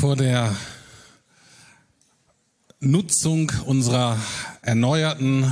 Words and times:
vor 0.00 0.16
der 0.16 0.56
Nutzung 2.80 3.52
unserer 3.66 4.18
erneuerten, 4.62 5.44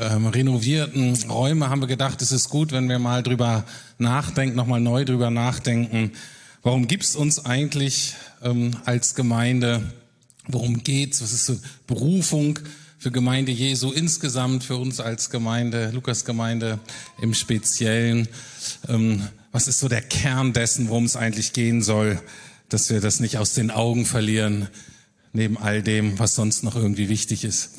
ähm, 0.00 0.26
renovierten 0.26 1.14
Räume 1.28 1.68
haben 1.68 1.82
wir 1.82 1.86
gedacht, 1.86 2.22
es 2.22 2.32
ist 2.32 2.48
gut, 2.48 2.72
wenn 2.72 2.88
wir 2.88 2.98
mal 2.98 3.22
drüber 3.22 3.66
nachdenken, 3.98 4.56
nochmal 4.56 4.80
neu 4.80 5.04
drüber 5.04 5.30
nachdenken. 5.30 6.12
Warum 6.62 6.88
gibt's 6.88 7.14
uns 7.14 7.44
eigentlich 7.44 8.14
ähm, 8.42 8.70
als 8.86 9.14
Gemeinde? 9.14 9.82
Worum 10.48 10.82
geht's? 10.82 11.20
Was 11.20 11.34
ist 11.34 11.44
so 11.44 11.58
Berufung 11.86 12.58
für 12.98 13.10
Gemeinde 13.10 13.52
Jesu 13.52 13.92
insgesamt, 13.92 14.64
für 14.64 14.76
uns 14.76 14.98
als 15.00 15.28
Gemeinde, 15.28 15.90
Lukas-Gemeinde 15.90 16.78
im 17.20 17.34
Speziellen? 17.34 18.28
Ähm, 18.88 19.28
was 19.52 19.68
ist 19.68 19.78
so 19.78 19.88
der 19.88 20.00
Kern 20.00 20.54
dessen, 20.54 20.88
worum 20.88 21.04
es 21.04 21.16
eigentlich 21.16 21.52
gehen 21.52 21.82
soll? 21.82 22.18
Dass 22.70 22.88
wir 22.88 23.00
das 23.00 23.20
nicht 23.20 23.36
aus 23.36 23.54
den 23.54 23.70
Augen 23.70 24.06
verlieren, 24.06 24.68
neben 25.32 25.58
all 25.58 25.82
dem, 25.82 26.18
was 26.18 26.34
sonst 26.34 26.64
noch 26.64 26.74
irgendwie 26.74 27.08
wichtig 27.08 27.44
ist 27.44 27.72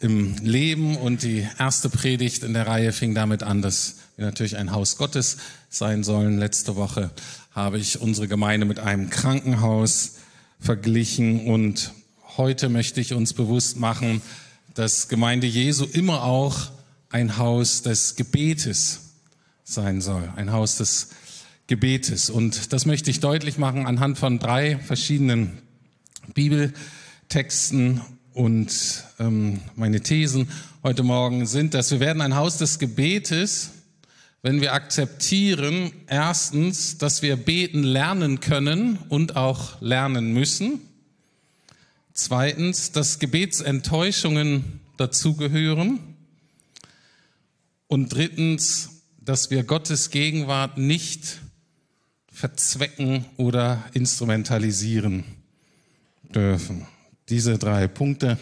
im 0.00 0.36
Leben. 0.42 0.96
Und 0.96 1.22
die 1.22 1.46
erste 1.58 1.88
Predigt 1.88 2.42
in 2.42 2.52
der 2.54 2.66
Reihe 2.66 2.92
fing 2.92 3.14
damit 3.14 3.42
an, 3.42 3.62
dass 3.62 3.96
wir 4.16 4.26
natürlich 4.26 4.56
ein 4.56 4.72
Haus 4.72 4.96
Gottes 4.96 5.38
sein 5.68 6.04
sollen. 6.04 6.38
Letzte 6.38 6.76
Woche 6.76 7.10
habe 7.52 7.78
ich 7.78 8.00
unsere 8.00 8.28
Gemeinde 8.28 8.66
mit 8.66 8.78
einem 8.78 9.10
Krankenhaus 9.10 10.12
verglichen 10.60 11.46
und 11.46 11.92
heute 12.36 12.68
möchte 12.68 13.00
ich 13.00 13.14
uns 13.14 13.32
bewusst 13.32 13.78
machen, 13.78 14.22
dass 14.74 15.08
Gemeinde 15.08 15.46
Jesu 15.46 15.84
immer 15.84 16.22
auch 16.22 16.70
ein 17.10 17.36
Haus 17.36 17.82
des 17.82 18.16
Gebetes 18.16 19.00
sein 19.64 20.00
soll, 20.00 20.32
ein 20.36 20.52
Haus 20.52 20.76
des 20.76 21.08
Gebetes. 21.72 22.28
Und 22.28 22.74
das 22.74 22.84
möchte 22.84 23.10
ich 23.10 23.20
deutlich 23.20 23.56
machen 23.56 23.86
anhand 23.86 24.18
von 24.18 24.38
drei 24.38 24.78
verschiedenen 24.78 25.56
Bibeltexten. 26.34 28.02
Und 28.34 29.04
ähm, 29.18 29.60
meine 29.74 30.02
Thesen 30.02 30.50
heute 30.82 31.02
Morgen 31.02 31.46
sind, 31.46 31.72
dass 31.72 31.90
wir 31.90 31.98
werden 31.98 32.20
ein 32.20 32.36
Haus 32.36 32.58
des 32.58 32.78
Gebetes, 32.78 33.70
wenn 34.42 34.60
wir 34.60 34.74
akzeptieren, 34.74 35.92
erstens, 36.08 36.98
dass 36.98 37.22
wir 37.22 37.36
beten 37.36 37.84
lernen 37.84 38.40
können 38.40 38.98
und 39.08 39.36
auch 39.36 39.80
lernen 39.80 40.34
müssen. 40.34 40.78
Zweitens, 42.12 42.92
dass 42.92 43.18
Gebetsenttäuschungen 43.18 44.80
dazugehören. 44.98 46.00
Und 47.86 48.12
drittens, 48.12 49.02
dass 49.18 49.50
wir 49.50 49.64
Gottes 49.64 50.10
Gegenwart 50.10 50.76
nicht 50.76 51.41
verzwecken 52.32 53.26
oder 53.36 53.84
instrumentalisieren 53.92 55.24
dürfen. 56.34 56.86
Diese 57.28 57.58
drei 57.58 57.86
Punkte 57.86 58.38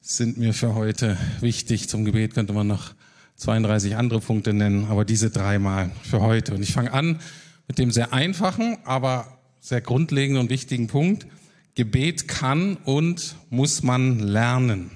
sind 0.00 0.36
mir 0.36 0.52
für 0.52 0.74
heute 0.74 1.16
wichtig. 1.40 1.88
Zum 1.88 2.04
Gebet 2.04 2.34
könnte 2.34 2.52
man 2.52 2.66
noch 2.66 2.92
32 3.36 3.96
andere 3.96 4.20
Punkte 4.20 4.52
nennen, 4.52 4.86
aber 4.86 5.04
diese 5.04 5.30
dreimal 5.30 5.90
für 6.02 6.20
heute. 6.20 6.54
Und 6.54 6.62
ich 6.62 6.72
fange 6.72 6.92
an 6.92 7.20
mit 7.68 7.78
dem 7.78 7.90
sehr 7.90 8.12
einfachen, 8.12 8.78
aber 8.84 9.38
sehr 9.60 9.80
grundlegenden 9.80 10.42
und 10.42 10.50
wichtigen 10.50 10.88
Punkt. 10.88 11.26
Gebet 11.74 12.28
kann 12.28 12.76
und 12.84 13.36
muss 13.50 13.82
man 13.82 14.18
lernen. 14.18 14.90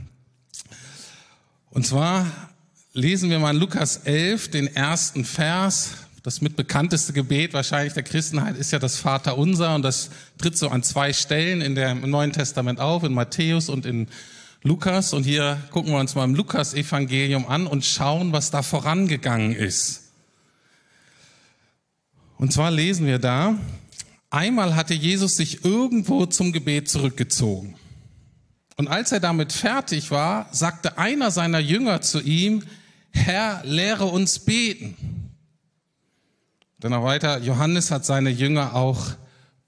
Und 1.71 1.87
zwar 1.87 2.27
lesen 2.93 3.31
wir 3.31 3.39
mal 3.39 3.55
in 3.55 3.61
Lukas 3.61 3.99
11 3.99 4.51
den 4.51 4.67
ersten 4.67 5.25
Vers 5.25 5.91
das 6.23 6.43
mitbekannteste 6.43 7.13
Gebet 7.13 7.55
wahrscheinlich 7.55 7.95
der 7.95 8.03
Christenheit 8.03 8.57
ist 8.57 8.73
ja 8.73 8.79
das 8.79 8.99
Vaterunser 8.99 9.75
und 9.75 9.83
das 9.83 10.11
tritt 10.39 10.57
so 10.57 10.69
an 10.69 10.83
zwei 10.83 11.13
Stellen 11.13 11.61
in 11.63 11.75
der, 11.75 11.93
im 11.93 12.11
Neuen 12.11 12.33
Testament 12.33 12.79
auf, 12.79 13.05
in 13.05 13.15
Matthäus 13.15 13.69
und 13.69 13.87
in 13.87 14.09
Lukas. 14.63 15.15
Und 15.15 15.25
hier 15.25 15.59
gucken 15.71 15.93
wir 15.93 15.99
uns 15.99 16.15
mal 16.15 16.25
im 16.25 16.35
Lukas-Evangelium 16.35 17.47
an 17.47 17.67
und 17.67 17.85
schauen, 17.85 18.33
was 18.33 18.51
da 18.51 18.63
vorangegangen 18.63 19.55
ist. 19.55 20.13
Und 22.37 22.53
zwar 22.53 22.71
lesen 22.71 23.07
wir 23.07 23.19
da, 23.19 23.59
einmal 24.29 24.77
hatte 24.77 24.95
Jesus 24.95 25.37
sich 25.37 25.65
irgendwo 25.65 26.27
zum 26.27 26.53
Gebet 26.53 26.89
zurückgezogen. 26.89 27.77
Und 28.77 28.89
als 28.89 29.13
er 29.13 29.21
damit 29.21 29.53
fertig 29.53 30.11
war, 30.11 30.49
sagte 30.53 30.97
einer 30.99 31.31
seiner 31.31 31.59
Jünger 31.59 32.01
zu 32.01 32.21
ihm, 32.21 32.63
Herr, 33.11 33.63
lehre 33.65 34.07
uns 34.07 34.39
beten. 34.39 35.20
Dann 36.81 36.93
noch 36.93 37.05
weiter, 37.05 37.39
Johannes 37.41 37.91
hat 37.91 38.07
seine 38.07 38.31
Jünger 38.31 38.75
auch 38.75 39.09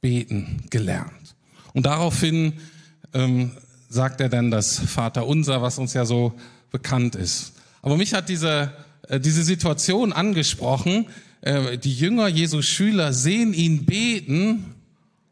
beten 0.01 0.65
gelernt. 0.71 1.35
Und 1.75 1.85
daraufhin 1.85 2.55
ähm, 3.13 3.53
sagt 3.91 4.21
er 4.23 4.31
dann 4.31 4.51
das 4.51 4.79
Vaterunser, 4.79 5.61
was 5.61 5.79
uns 5.79 5.93
ja 5.93 6.07
so 6.07 6.33
bekannt 6.71 7.15
ist. 7.15 7.53
Aber 7.83 7.99
mich 7.99 8.15
hat 8.15 8.31
diese, 8.31 8.73
äh, 9.09 9.21
diese 9.21 9.43
Situation 9.43 10.15
angesprochen. 10.15 11.07
Äh, 11.43 11.77
die 11.77 11.95
Jünger, 11.95 12.29
Jesu 12.29 12.63
Schüler, 12.63 13.13
sehen 13.13 13.53
ihn 13.53 13.85
beten 13.85 14.75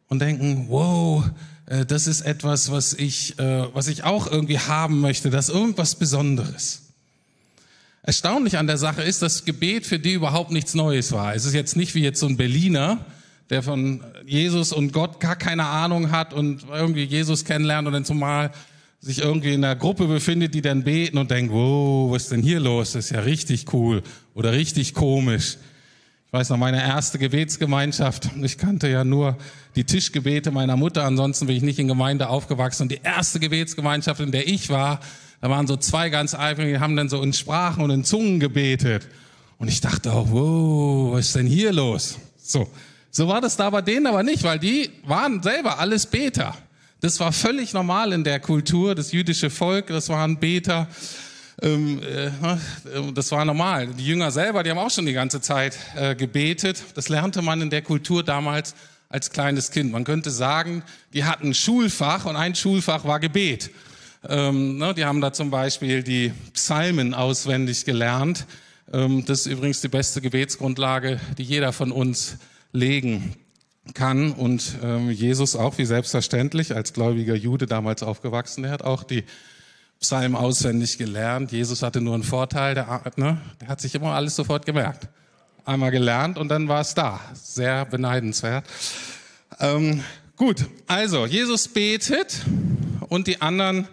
und 0.09 0.21
denken, 0.21 0.67
wow, 0.69 1.25
äh, 1.65 1.87
das 1.87 2.07
ist 2.07 2.21
etwas, 2.21 2.71
was 2.71 2.93
ich, 2.93 3.39
äh, 3.39 3.75
was 3.75 3.89
ich 3.89 4.05
auch 4.05 4.27
irgendwie 4.27 4.59
haben 4.59 5.01
möchte, 5.01 5.31
das 5.31 5.49
ist 5.49 5.55
irgendwas 5.55 5.95
Besonderes. 5.95 6.90
Erstaunlich 8.03 8.57
an 8.57 8.67
der 8.67 8.79
Sache 8.79 9.03
ist, 9.03 9.21
dass 9.21 9.45
Gebet 9.45 9.87
für 9.87 9.99
die 9.99 10.15
überhaupt 10.15 10.51
nichts 10.51 10.75
Neues 10.75 11.13
war. 11.13 11.35
Es 11.35 11.45
ist 11.45 11.55
jetzt 11.55 11.77
nicht 11.77 11.95
wie 11.95 12.03
jetzt 12.03 12.21
so 12.21 12.27
ein 12.27 12.37
Berliner, 12.37 13.05
der 13.51 13.63
von 13.63 14.03
Jesus 14.25 14.73
und 14.73 14.93
Gott 14.93 15.21
gar 15.21 15.37
keine 15.37 15.67
Ahnung 15.67 16.11
hat 16.11 16.33
und 16.33 16.65
irgendwie 16.73 17.05
Jesus 17.05 17.45
kennenlernt 17.45 17.87
und 17.87 17.93
dann 17.93 18.05
zumal 18.05 18.53
sich 19.01 19.21
irgendwie 19.21 19.55
in 19.55 19.65
einer 19.65 19.77
Gruppe 19.77 20.07
befindet, 20.07 20.55
die 20.55 20.63
dann 20.63 20.85
beten 20.85 21.19
und 21.19 21.31
denkt, 21.31 21.53
wow, 21.53 22.11
was 22.11 22.25
ist 22.25 22.33
denn 22.33 22.43
hier 22.43 22.61
los? 22.61 22.93
Das 22.93 23.07
ist 23.07 23.11
ja 23.11 23.21
richtig 23.21 23.73
cool 23.73 24.03
oder 24.35 24.53
richtig 24.53 24.95
komisch. 24.95 25.57
Ich 26.27 26.33
weiß 26.33 26.51
noch, 26.51 26.59
meine 26.59 26.81
erste 26.81 27.19
Gebetsgemeinschaft, 27.19 28.31
ich 28.41 28.57
kannte 28.57 28.89
ja 28.89 29.05
nur 29.05 29.37
die 29.75 29.85
Tischgebete 29.85 30.53
meiner 30.53 30.77
Mutter, 30.77 31.05
ansonsten 31.05 31.47
bin 31.47 31.57
ich 31.57 31.63
nicht 31.63 31.79
in 31.79 31.89
Gemeinde 31.89 32.29
aufgewachsen. 32.29 32.85
Und 32.85 32.93
die 32.93 33.01
erste 33.03 33.41
Gebetsgemeinschaft, 33.41 34.21
in 34.21 34.31
der 34.31 34.47
ich 34.47 34.69
war, 34.69 35.01
da 35.41 35.49
waren 35.49 35.67
so 35.67 35.77
zwei 35.77 36.11
ganz 36.11 36.35
eifrige, 36.35 36.73
die 36.73 36.81
haben 36.81 36.97
dann 36.97 37.09
so 37.09 37.23
in 37.23 37.33
Sprachen 37.33 37.83
und 37.83 37.91
in 37.91 38.05
Zungen 38.05 38.41
gebetet. 38.41 39.09
Und 39.59 39.69
ich 39.69 39.81
dachte 39.81 40.13
auch, 40.13 40.31
wow, 40.31 41.13
was 41.13 41.27
ist 41.27 41.37
denn 41.37 41.47
hier 41.47 41.73
los? 41.73 42.19
So, 42.43 42.69
so 43.11 43.29
war 43.29 43.41
das 43.41 43.57
da 43.57 43.71
bei 43.71 43.83
denen 43.83 44.07
aber 44.07 44.23
nicht, 44.23 44.43
weil 44.43 44.59
die 44.59 44.91
waren 45.05 45.43
selber 45.43 45.79
alles 45.79 46.07
Beter. 46.07 46.55
Das 47.01 47.19
war 47.21 47.33
völlig 47.33 47.73
normal 47.73 48.13
in 48.13 48.25
der 48.25 48.41
Kultur, 48.41 48.95
das 48.95 49.13
jüdische 49.13 49.49
Volk, 49.49 49.87
das 49.87 50.09
waren 50.11 50.39
Beter. 50.39 50.89
Ähm, 51.63 52.01
äh, 52.03 52.31
das 53.15 53.33
war 53.33 53.45
normal. 53.45 53.89
Die 53.89 54.07
Jünger 54.07 54.31
selber, 54.31 54.63
die 54.63 54.71
haben 54.71 54.79
auch 54.79 54.91
schon 54.91 55.07
die 55.07 55.13
ganze 55.13 55.41
Zeit 55.41 55.79
äh, 55.97 56.15
gebetet. 56.15 56.83
Das 56.95 57.09
lernte 57.09 57.43
man 57.43 57.63
in 57.63 57.71
der 57.71 57.83
Kultur 57.83 58.23
damals 58.23 58.75
als 59.09 59.31
kleines 59.31 59.71
Kind. 59.71 59.93
Man 59.93 60.05
könnte 60.05 60.31
sagen, 60.31 60.83
die 61.13 61.25
hatten 61.25 61.49
ein 61.49 61.55
Schulfach 61.55 62.27
und 62.27 62.37
ein 62.37 62.55
Schulfach 62.55 63.05
war 63.05 63.19
Gebet. 63.19 63.71
Ähm, 64.29 64.77
ne, 64.77 64.93
die 64.95 65.05
haben 65.05 65.21
da 65.21 65.33
zum 65.33 65.51
Beispiel 65.51 66.03
die 66.03 66.33
Psalmen 66.53 67.15
auswendig 67.15 67.85
gelernt. 67.85 68.47
Ähm, 68.93 69.25
das 69.25 69.41
ist 69.41 69.47
übrigens 69.47 69.81
die 69.81 69.89
beste 69.89 70.21
Gebetsgrundlage, 70.21 71.21
die 71.39 71.43
jeder 71.43 71.73
von 71.73 71.91
uns 71.91 72.37
legen 72.73 73.35
kann. 73.95 74.33
Und 74.33 74.77
ähm, 74.83 75.11
Jesus 75.11 75.57
auch, 75.57 75.79
wie 75.79 75.87
selbstverständlich, 75.87 76.75
als 76.75 76.93
gläubiger 76.93 77.35
Jude 77.35 77.67
damals 77.67 78.03
aufgewachsen, 78.03 78.63
der 78.63 78.73
hat 78.73 78.83
auch 78.83 79.05
die 79.05 79.25
Psalmen 80.01 80.37
auswendig 80.37 80.99
gelernt. 80.99 81.53
Jesus 81.53 81.83
hatte 81.83 82.01
nur 82.01 82.15
einen 82.15 82.23
Vorteil, 82.23 82.75
der, 82.75 83.03
ne, 83.17 83.39
der 83.61 83.69
hat 83.69 83.81
sich 83.81 83.95
immer 83.95 84.13
alles 84.13 84.37
sofort 84.37 84.67
gemerkt. 84.67 85.09
Einmal 85.65 85.91
gelernt 85.91 86.37
und 86.37 86.49
dann 86.49 86.69
war 86.69 86.81
es 86.81 86.95
da. 86.95 87.21
Sehr 87.35 87.85
beneidenswert. 87.85 88.65
Ähm, 89.61 90.03
gut, 90.37 90.67
also 90.87 91.27
Jesus 91.27 91.69
betet 91.69 92.45
und 93.09 93.27
die 93.27 93.41
anderen 93.43 93.89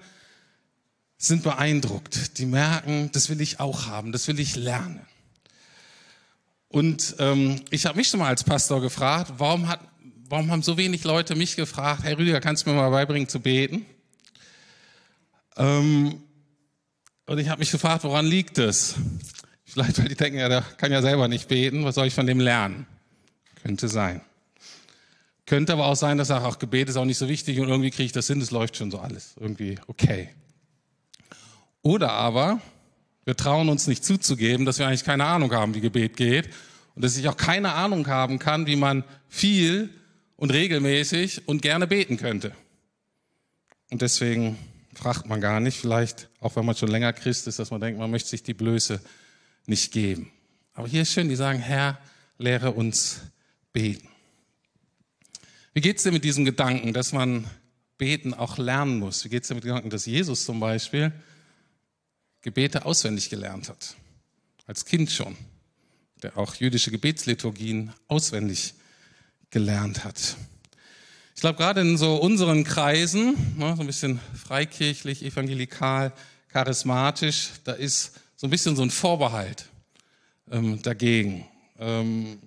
sind 1.17 1.43
beeindruckt. 1.43 2.37
Die 2.37 2.45
merken, 2.45 3.09
das 3.11 3.29
will 3.29 3.41
ich 3.41 3.59
auch 3.59 3.87
haben, 3.87 4.11
das 4.11 4.27
will 4.27 4.39
ich 4.39 4.55
lernen. 4.55 5.01
Und 6.69 7.15
ähm, 7.19 7.61
ich 7.69 7.85
habe 7.85 7.97
mich 7.97 8.09
schon 8.09 8.19
mal 8.19 8.27
als 8.27 8.43
Pastor 8.43 8.81
gefragt, 8.81 9.33
warum, 9.37 9.67
hat, 9.67 9.79
warum 10.29 10.51
haben 10.51 10.61
so 10.61 10.77
wenig 10.77 11.03
Leute 11.03 11.35
mich 11.35 11.55
gefragt, 11.55 12.03
Herr 12.03 12.17
Rüdiger, 12.17 12.41
kannst 12.41 12.65
du 12.65 12.69
mir 12.69 12.75
mal 12.75 12.89
beibringen 12.89 13.29
zu 13.29 13.39
beten? 13.39 13.85
Ähm, 15.55 16.21
und 17.25 17.39
ich 17.39 17.49
habe 17.49 17.59
mich 17.59 17.71
gefragt, 17.71 18.03
woran 18.03 18.25
liegt 18.25 18.57
es? 18.57 18.95
Vielleicht, 19.65 19.97
weil 19.99 20.07
die 20.07 20.15
denken, 20.15 20.39
ja, 20.39 20.49
der 20.49 20.61
kann 20.61 20.91
ja 20.91 21.01
selber 21.01 21.27
nicht 21.27 21.47
beten, 21.47 21.83
was 21.83 21.95
soll 21.95 22.07
ich 22.07 22.13
von 22.13 22.27
dem 22.27 22.39
lernen? 22.39 22.85
Könnte 23.63 23.87
sein. 23.87 24.21
Könnte 25.45 25.73
aber 25.73 25.85
auch 25.85 25.95
sein, 25.95 26.17
dass 26.17 26.29
er 26.29 26.45
auch 26.45 26.59
Gebet 26.59 26.89
ist 26.89 26.97
auch 26.97 27.05
nicht 27.05 27.17
so 27.17 27.29
wichtig 27.29 27.59
und 27.59 27.69
irgendwie 27.69 27.89
kriege 27.89 28.05
ich 28.05 28.11
das 28.11 28.27
hin, 28.27 28.41
es 28.41 28.51
läuft 28.51 28.75
schon 28.75 28.91
so 28.91 28.99
alles. 28.99 29.35
Irgendwie 29.39 29.79
okay. 29.87 30.29
Oder 31.87 32.11
aber 32.11 32.59
wir 33.23 33.37
trauen 33.37 33.69
uns 33.69 33.87
nicht 33.87 34.03
zuzugeben, 34.03 34.65
dass 34.65 34.77
wir 34.77 34.87
eigentlich 34.87 35.05
keine 35.05 35.23
Ahnung 35.23 35.53
haben, 35.53 35.73
wie 35.73 35.79
Gebet 35.79 36.17
geht 36.17 36.49
und 36.95 37.05
dass 37.05 37.15
ich 37.15 37.29
auch 37.29 37.37
keine 37.37 37.75
Ahnung 37.75 38.07
haben 38.07 38.39
kann, 38.39 38.67
wie 38.67 38.75
man 38.75 39.05
viel 39.29 39.89
und 40.35 40.51
regelmäßig 40.51 41.47
und 41.47 41.61
gerne 41.61 41.87
beten 41.87 42.17
könnte. 42.17 42.51
Und 43.89 44.01
deswegen 44.01 44.57
fragt 44.95 45.27
man 45.27 45.39
gar 45.39 45.61
nicht, 45.61 45.77
vielleicht 45.77 46.27
auch 46.41 46.57
wenn 46.57 46.65
man 46.65 46.75
schon 46.75 46.89
länger 46.89 47.13
Christ 47.13 47.47
ist, 47.47 47.57
dass 47.57 47.71
man 47.71 47.79
denkt, 47.79 47.97
man 47.97 48.11
möchte 48.11 48.31
sich 48.31 48.43
die 48.43 48.53
Blöße 48.53 48.99
nicht 49.65 49.93
geben. 49.93 50.29
Aber 50.73 50.89
hier 50.89 51.03
ist 51.03 51.13
schön, 51.13 51.29
die 51.29 51.37
sagen, 51.37 51.59
Herr, 51.59 51.99
lehre 52.37 52.71
uns 52.71 53.21
beten. 53.71 54.09
Wie 55.73 55.79
geht's 55.79 56.03
dir 56.03 56.11
mit 56.11 56.25
diesem 56.25 56.43
Gedanken, 56.43 56.91
dass 56.91 57.13
man 57.13 57.47
beten 57.97 58.33
auch 58.33 58.57
lernen 58.57 58.99
muss? 58.99 59.23
Wie 59.23 59.29
geht's 59.29 59.47
dir 59.47 59.55
mit 59.55 59.63
dem 59.63 59.69
Gedanken, 59.69 59.89
dass 59.89 60.05
Jesus 60.05 60.43
zum 60.43 60.59
Beispiel 60.59 61.13
Gebete 62.47 62.85
auswendig 62.85 63.29
gelernt 63.29 63.67
hat? 63.67 63.97
Als 64.67 64.85
Kind 64.85 65.11
schon. 65.11 65.35
Der 66.23 66.37
auch 66.37 66.55
jüdische 66.55 66.91
Gebetsliturgien 66.91 67.91
auswendig 68.07 68.73
gelernt 69.49 70.05
hat. 70.05 70.37
Ich 71.35 71.41
glaube, 71.41 71.57
gerade 71.57 71.81
in 71.81 71.97
so 71.97 72.15
unseren 72.15 72.63
Kreisen, 72.63 73.35
ne, 73.57 73.75
so 73.75 73.81
ein 73.81 73.87
bisschen 73.87 74.21
freikirchlich, 74.33 75.25
evangelikal, 75.25 76.13
charismatisch, 76.47 77.49
da 77.65 77.73
ist 77.73 78.13
so 78.37 78.47
ein 78.47 78.49
bisschen 78.49 78.77
so 78.77 78.81
ein 78.81 78.91
Vorbehalt 78.91 79.65
ähm, 80.49 80.81
dagegen. 80.81 81.45
Ähm, 81.77 82.39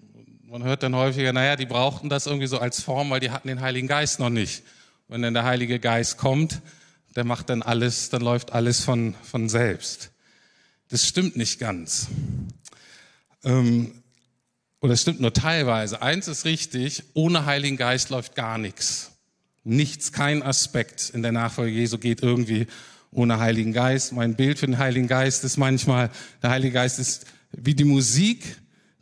man 0.47 0.65
hört 0.65 0.83
dann 0.83 0.97
häufiger, 0.97 1.35
naja, 1.35 1.57
die 1.57 1.67
brauchten 1.67 2.09
das 2.09 2.25
irgendwie 2.25 2.47
so 2.47 2.59
als 2.59 2.81
Form, 2.81 3.11
weil 3.11 3.21
die 3.21 3.33
hatten 3.33 3.49
den 3.49 3.61
Heiligen 3.61 3.87
Geist 3.87 4.19
noch 4.19 4.31
nicht. 4.31 4.63
Wenn 5.09 5.21
dann 5.21 5.35
der 5.35 5.45
Heilige 5.45 5.79
Geist 5.79 6.17
kommt, 6.17 6.63
der 7.17 7.25
macht 7.25 7.51
dann 7.51 7.63
alles, 7.63 8.09
dann 8.11 8.23
läuft 8.23 8.53
alles 8.53 8.81
von, 8.85 9.15
von 9.23 9.49
selbst. 9.49 10.11
Das 10.89 11.07
stimmt 11.07 11.37
nicht 11.37 11.59
ganz. 11.59 12.09
Ähm, 13.45 14.03
oder 14.81 14.95
es 14.95 15.03
stimmt 15.03 15.21
nur 15.21 15.33
teilweise. 15.33 16.03
Eins 16.03 16.29
ist 16.29 16.45
richtig, 16.45 17.03
ohne 17.15 17.47
Heiligen 17.47 17.77
Geist 17.77 18.11
läuft 18.11 18.35
gar 18.35 18.59
nichts. 18.59 19.13
Nichts, 19.63 20.13
kein 20.13 20.43
Aspekt 20.43 21.11
in 21.11 21.23
der 21.23 21.33
Nachfolge 21.33 21.73
Jesu 21.73 21.99
geht 21.99 22.23
irgendwie 22.23 22.67
ohne 23.11 23.39
Heiligen 23.39 23.73
Geist. 23.73 24.13
Mein 24.13 24.37
Bild 24.37 24.59
für 24.59 24.67
den 24.67 24.79
Heiligen 24.79 25.07
Geist 25.07 25.45
ist 25.45 25.59
manchmal, 25.59 26.11
der 26.43 26.51
Heilige 26.51 26.73
Geist 26.73 26.99
ist 26.99 27.27
wie 27.53 27.75
die 27.75 27.85
Musik, 27.85 28.57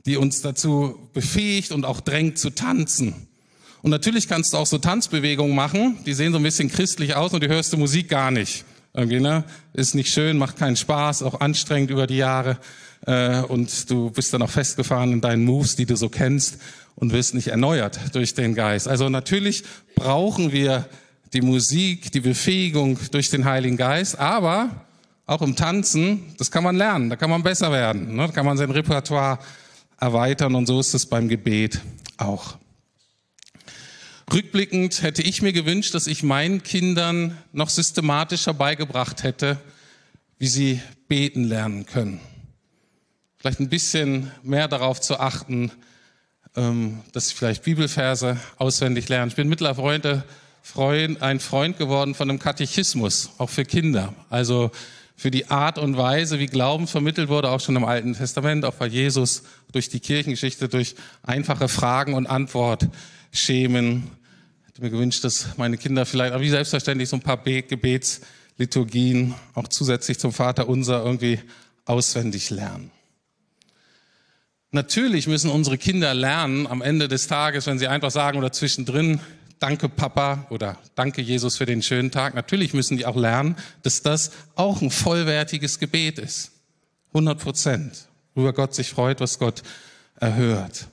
die 0.04 0.16
uns 0.16 0.40
dazu 0.40 1.08
befähigt 1.12 1.70
und 1.70 1.84
auch 1.84 2.00
drängt 2.00 2.38
zu 2.38 2.50
tanzen. 2.50 3.27
Und 3.88 3.93
natürlich 3.93 4.29
kannst 4.29 4.52
du 4.52 4.58
auch 4.58 4.67
so 4.67 4.76
Tanzbewegungen 4.76 5.56
machen, 5.56 5.96
die 6.05 6.12
sehen 6.12 6.32
so 6.32 6.38
ein 6.38 6.43
bisschen 6.43 6.70
christlich 6.70 7.14
aus 7.14 7.32
und 7.32 7.43
die 7.43 7.49
hörst 7.49 7.73
du 7.73 7.79
Musik 7.79 8.11
gar 8.11 8.31
nicht. 8.31 8.67
Irgendwie, 8.93 9.19
ne? 9.19 9.44
Ist 9.73 9.94
nicht 9.94 10.12
schön, 10.12 10.37
macht 10.37 10.58
keinen 10.58 10.76
Spaß, 10.76 11.23
auch 11.23 11.40
anstrengend 11.40 11.90
über 11.90 12.06
die 12.06 12.19
Jahre 12.19 12.58
äh, 13.06 13.40
und 13.40 13.90
du 13.90 14.11
bist 14.11 14.35
dann 14.35 14.43
auch 14.43 14.50
festgefahren 14.50 15.11
in 15.11 15.23
deinen 15.23 15.46
Moves, 15.46 15.75
die 15.75 15.87
du 15.87 15.96
so 15.96 16.11
kennst 16.11 16.58
und 16.96 17.14
wirst 17.14 17.32
nicht 17.32 17.49
erneuert 17.49 17.99
durch 18.12 18.35
den 18.35 18.55
Geist. 18.55 18.88
Also 18.88 19.08
natürlich 19.08 19.64
brauchen 19.94 20.52
wir 20.52 20.87
die 21.32 21.40
Musik, 21.40 22.12
die 22.12 22.20
Befähigung 22.20 22.99
durch 23.11 23.31
den 23.31 23.46
Heiligen 23.46 23.79
Geist, 23.79 24.19
aber 24.19 24.85
auch 25.25 25.40
im 25.40 25.56
Tanzen, 25.56 26.35
das 26.37 26.50
kann 26.50 26.62
man 26.62 26.76
lernen, 26.76 27.08
da 27.08 27.17
kann 27.17 27.31
man 27.31 27.43
besser 27.43 27.73
werden, 27.73 28.17
ne? 28.17 28.26
da 28.26 28.32
kann 28.35 28.44
man 28.44 28.58
sein 28.58 28.70
Repertoire 28.70 29.38
erweitern 29.99 30.56
und 30.56 30.67
so 30.67 30.79
ist 30.79 30.93
es 30.93 31.06
beim 31.06 31.26
Gebet 31.26 31.81
auch. 32.19 32.58
Rückblickend 34.32 35.02
hätte 35.02 35.22
ich 35.22 35.42
mir 35.42 35.52
gewünscht, 35.52 35.94
dass 35.94 36.06
ich 36.06 36.22
meinen 36.22 36.62
Kindern 36.62 37.38
noch 37.52 37.70
systematischer 37.70 38.54
beigebracht 38.54 39.22
hätte, 39.22 39.58
wie 40.38 40.48
sie 40.48 40.80
beten 41.08 41.44
lernen 41.44 41.86
können 41.86 42.20
vielleicht 43.38 43.60
ein 43.60 43.69
bisschen 43.69 44.32
mehr 44.42 44.69
darauf 44.69 45.00
zu 45.00 45.20
achten, 45.20 45.70
ähm, 46.56 47.00
dass 47.12 47.28
ich 47.28 47.34
vielleicht 47.34 47.62
Bibelverse 47.62 48.36
auswendig 48.56 49.08
lerne. 49.08 49.28
Ich 49.28 49.36
bin 49.36 49.48
mittlerweile 49.48 50.25
ein 51.20 51.40
Freund 51.40 51.78
geworden 51.78 52.14
von 52.14 52.28
einem 52.28 52.38
Katechismus, 52.38 53.30
auch 53.38 53.48
für 53.48 53.64
Kinder. 53.64 54.12
Also 54.28 54.70
für 55.16 55.30
die 55.30 55.48
Art 55.50 55.78
und 55.78 55.96
Weise, 55.96 56.38
wie 56.38 56.46
Glauben 56.46 56.86
vermittelt 56.86 57.28
wurde, 57.28 57.50
auch 57.50 57.60
schon 57.60 57.76
im 57.76 57.84
Alten 57.84 58.14
Testament, 58.14 58.64
auch 58.64 58.75
bei 58.75 58.86
Jesus, 58.86 59.44
durch 59.72 59.88
die 59.88 60.00
Kirchengeschichte, 60.00 60.69
durch 60.69 60.94
einfache 61.22 61.69
Fragen 61.69 62.14
und 62.14 62.26
Antwortschemen. 62.26 64.10
Ich 64.78 64.80
hätte 64.80 64.92
mir 64.92 64.96
gewünscht, 64.96 65.25
dass 65.25 65.56
meine 65.56 65.76
Kinder 65.76 66.06
vielleicht, 66.06 66.32
aber 66.32 66.40
wie 66.40 66.50
selbstverständlich, 66.50 67.08
so 67.08 67.16
ein 67.16 67.20
paar 67.20 67.38
Gebetsliturgien 67.38 69.34
auch 69.54 69.66
zusätzlich 69.66 70.20
zum 70.20 70.32
Vater 70.32 70.69
unser 70.69 71.04
irgendwie 71.04 71.40
auswendig 71.84 72.50
lernen. 72.50 72.92
Natürlich 74.70 75.26
müssen 75.26 75.50
unsere 75.50 75.78
Kinder 75.78 76.14
lernen 76.14 76.69
am 76.69 76.80
Ende 76.80 77.08
des 77.08 77.26
Tages, 77.26 77.66
wenn 77.66 77.80
sie 77.80 77.88
einfach 77.88 78.12
sagen 78.12 78.38
oder 78.38 78.52
zwischendrin, 78.52 79.19
danke 79.58 79.88
Papa 79.88 80.46
oder 80.48 80.78
danke 80.94 81.22
Jesus 81.22 81.56
für 81.56 81.66
den 81.66 81.82
schönen 81.82 82.12
Tag. 82.12 82.36
Natürlich 82.36 82.72
müssen 82.72 82.98
die 82.98 83.04
auch 83.04 83.16
lernen, 83.16 83.56
dass 83.82 84.02
das 84.02 84.30
auch 84.54 84.80
ein 84.80 84.92
vollwertiges 84.92 85.80
Gebet 85.80 86.20
ist. 86.20 86.52
100 87.08 87.36
Prozent. 87.40 88.06
Worüber 88.36 88.52
Gott 88.52 88.76
sich 88.76 88.90
freut, 88.90 89.19
was 89.19 89.40
Gott 89.40 89.64
erhört. 90.20 90.86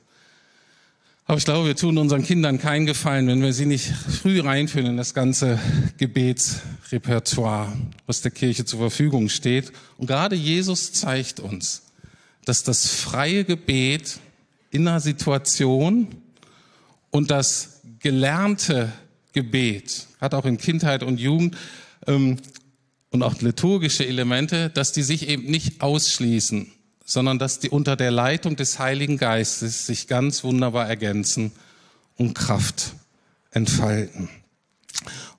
Aber 1.28 1.40
ich 1.40 1.46
glaube, 1.46 1.68
wir 1.68 1.76
tun 1.76 1.98
unseren 1.98 2.22
Kindern 2.22 2.60
keinen 2.60 2.86
Gefallen, 2.86 3.28
wenn 3.28 3.42
wir 3.42 3.52
sie 3.52 3.66
nicht 3.66 3.88
früh 3.88 4.42
reinführen 4.42 4.92
in 4.92 4.98
das 4.98 5.16
ganze 5.16 5.60
Gebetsrepertoire, 5.98 7.74
was 8.06 8.22
der 8.22 8.30
Kirche 8.30 8.66
zur 8.66 8.78
Verfügung 8.78 9.30
steht. 9.30 9.72
Und 9.98 10.06
gerade 10.06 10.36
Jesus 10.36 10.94
zeigt 10.94 11.40
uns, 11.40 11.82
dass 12.46 12.62
das 12.62 12.88
freie 12.88 13.44
Gebet 13.44 14.20
in 14.70 14.88
einer 14.88 15.00
Situation 15.00 16.10
und 17.10 17.32
das 17.32 17.82
gelernte 18.00 18.92
Gebet 19.34 20.06
hat 20.22 20.36
auch 20.36 20.46
in 20.46 20.60
Kindheit 20.60 21.02
und 21.02 21.20
Jugend 21.20 21.58
ähm, 22.06 22.38
und 23.10 23.24
auch 23.24 23.42
liturgische 23.42 24.06
Elemente, 24.06 24.70
dass 24.70 24.92
die 24.92 25.02
sich 25.02 25.28
eben 25.28 25.46
nicht 25.46 25.82
ausschließen, 25.82 26.72
sondern 27.06 27.40
dass 27.40 27.60
die 27.60 27.70
unter 27.70 27.96
der 27.96 28.12
Leitung 28.12 28.56
des 28.56 28.80
Heiligen 28.80 29.18
Geistes 29.18 29.86
sich 29.86 30.08
ganz 30.08 30.44
wunderbar 30.44 30.90
ergänzen 30.90 31.52
und 32.18 32.34
Kraft 32.34 32.96
entfalten. 33.52 34.28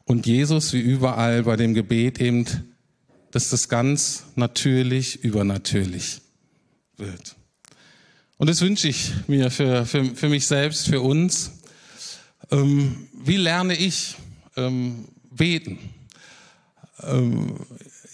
Und 0.05 0.27
Jesus, 0.27 0.73
wie 0.73 0.81
überall 0.81 1.43
bei 1.43 1.57
dem 1.57 1.75
Gebet 1.75 2.21
eben, 2.21 2.47
dass 3.33 3.51
das 3.51 3.69
ganz 3.69 4.23
natürlich, 4.37 5.25
übernatürlich 5.25 6.23
wird. 6.97 7.37
Und 8.39 8.49
das 8.49 8.61
wünsche 8.61 8.89
ich 8.89 9.13
mir 9.27 9.51
für, 9.51 9.85
für, 9.85 10.05
für 10.15 10.29
mich 10.29 10.47
selbst, 10.47 10.87
für 10.87 11.01
uns. 11.01 11.51
Ähm, 12.51 13.09
wie 13.13 13.37
lerne 13.37 13.75
ich 13.75 14.15
ähm, 14.57 15.09
beten? 15.31 15.79
Ähm, 17.03 17.59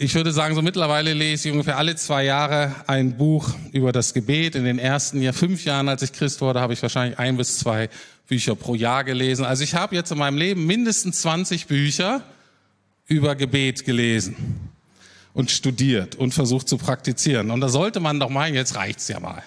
ich 0.03 0.17
würde 0.17 0.33
sagen, 0.33 0.57
so 0.57 0.63
mittlerweile 0.63 1.13
lese 1.13 1.47
ich 1.47 1.53
ungefähr 1.53 1.79
alle 1.79 1.95
zwei 1.95 2.25
Jahre 2.25 2.75
ein 2.89 3.17
Buch 3.17 3.51
über 3.71 3.93
das 3.93 4.15
Gebet. 4.15 4.57
In 4.57 4.65
den 4.65 4.81
ersten 4.81 5.23
Jahr, 5.23 5.33
fünf 5.33 5.65
Jahren, 5.65 5.89
als 5.89 6.03
ich 6.03 6.13
Christ 6.13 6.41
wurde, 6.41 6.61
habe 6.61 6.73
ich 6.73 6.83
wahrscheinlich 6.83 7.21
ein 7.21 7.37
bis 7.37 7.61
zwei 7.61 7.89
Bücher 8.27 8.57
pro 8.57 8.75
Jahr 8.75 9.05
gelesen. 9.05 9.45
Also 9.45 9.63
ich 9.63 9.77
habe 9.77 9.95
jetzt 9.95 10.11
in 10.11 10.19
meinem 10.19 10.37
Leben 10.37 10.67
mindestens 10.67 11.21
20 11.21 11.69
Bücher 11.69 12.21
über 13.07 13.37
Gebet 13.37 13.85
gelesen 13.85 14.35
und 15.35 15.53
studiert 15.53 16.17
und 16.17 16.35
versucht 16.35 16.69
zu 16.69 16.79
praktizieren. 16.79 17.53
Und 17.53 17.61
da 17.61 17.69
sollte 17.69 18.01
man 18.01 18.19
doch 18.19 18.29
meinen, 18.29 18.57
jetzt 18.57 18.75
reicht's 18.75 19.07
ja 19.07 19.21
mal. 19.21 19.45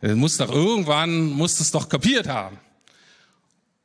Es 0.00 0.14
muss 0.14 0.36
doch 0.36 0.52
irgendwann, 0.52 1.24
muss 1.24 1.58
es 1.58 1.72
doch 1.72 1.88
kapiert 1.88 2.28
haben. 2.28 2.56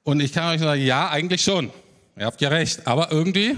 Und 0.04 0.20
ich 0.20 0.32
kann 0.32 0.54
euch 0.54 0.62
sagen, 0.62 0.84
ja, 0.84 1.10
eigentlich 1.10 1.42
schon. 1.42 1.72
Ihr 2.16 2.28
habt 2.28 2.40
ja 2.40 2.50
recht. 2.50 2.86
Aber 2.86 3.12
irgendwie, 3.12 3.56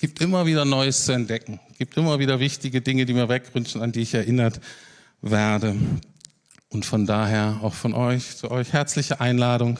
gibt 0.00 0.20
immer 0.20 0.46
wieder 0.46 0.64
Neues 0.64 1.04
zu 1.04 1.12
entdecken. 1.12 1.60
Es 1.70 1.78
gibt 1.78 1.96
immer 1.96 2.18
wieder 2.18 2.40
wichtige 2.40 2.80
Dinge, 2.80 3.04
die 3.04 3.12
mir 3.12 3.28
wegwünschen, 3.28 3.82
an 3.82 3.92
die 3.92 4.00
ich 4.00 4.14
erinnert 4.14 4.60
werde. 5.20 5.76
Und 6.70 6.86
von 6.86 7.06
daher 7.06 7.60
auch 7.62 7.74
von 7.74 7.92
euch, 7.92 8.36
zu 8.36 8.50
euch 8.50 8.72
herzliche 8.72 9.20
Einladung, 9.20 9.78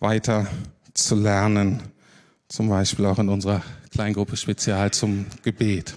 weiter 0.00 0.46
zu 0.92 1.14
lernen. 1.14 1.82
Zum 2.48 2.68
Beispiel 2.68 3.06
auch 3.06 3.18
in 3.18 3.28
unserer 3.28 3.62
Kleingruppe 3.90 4.36
Spezial 4.36 4.90
zum 4.90 5.26
Gebet. 5.42 5.96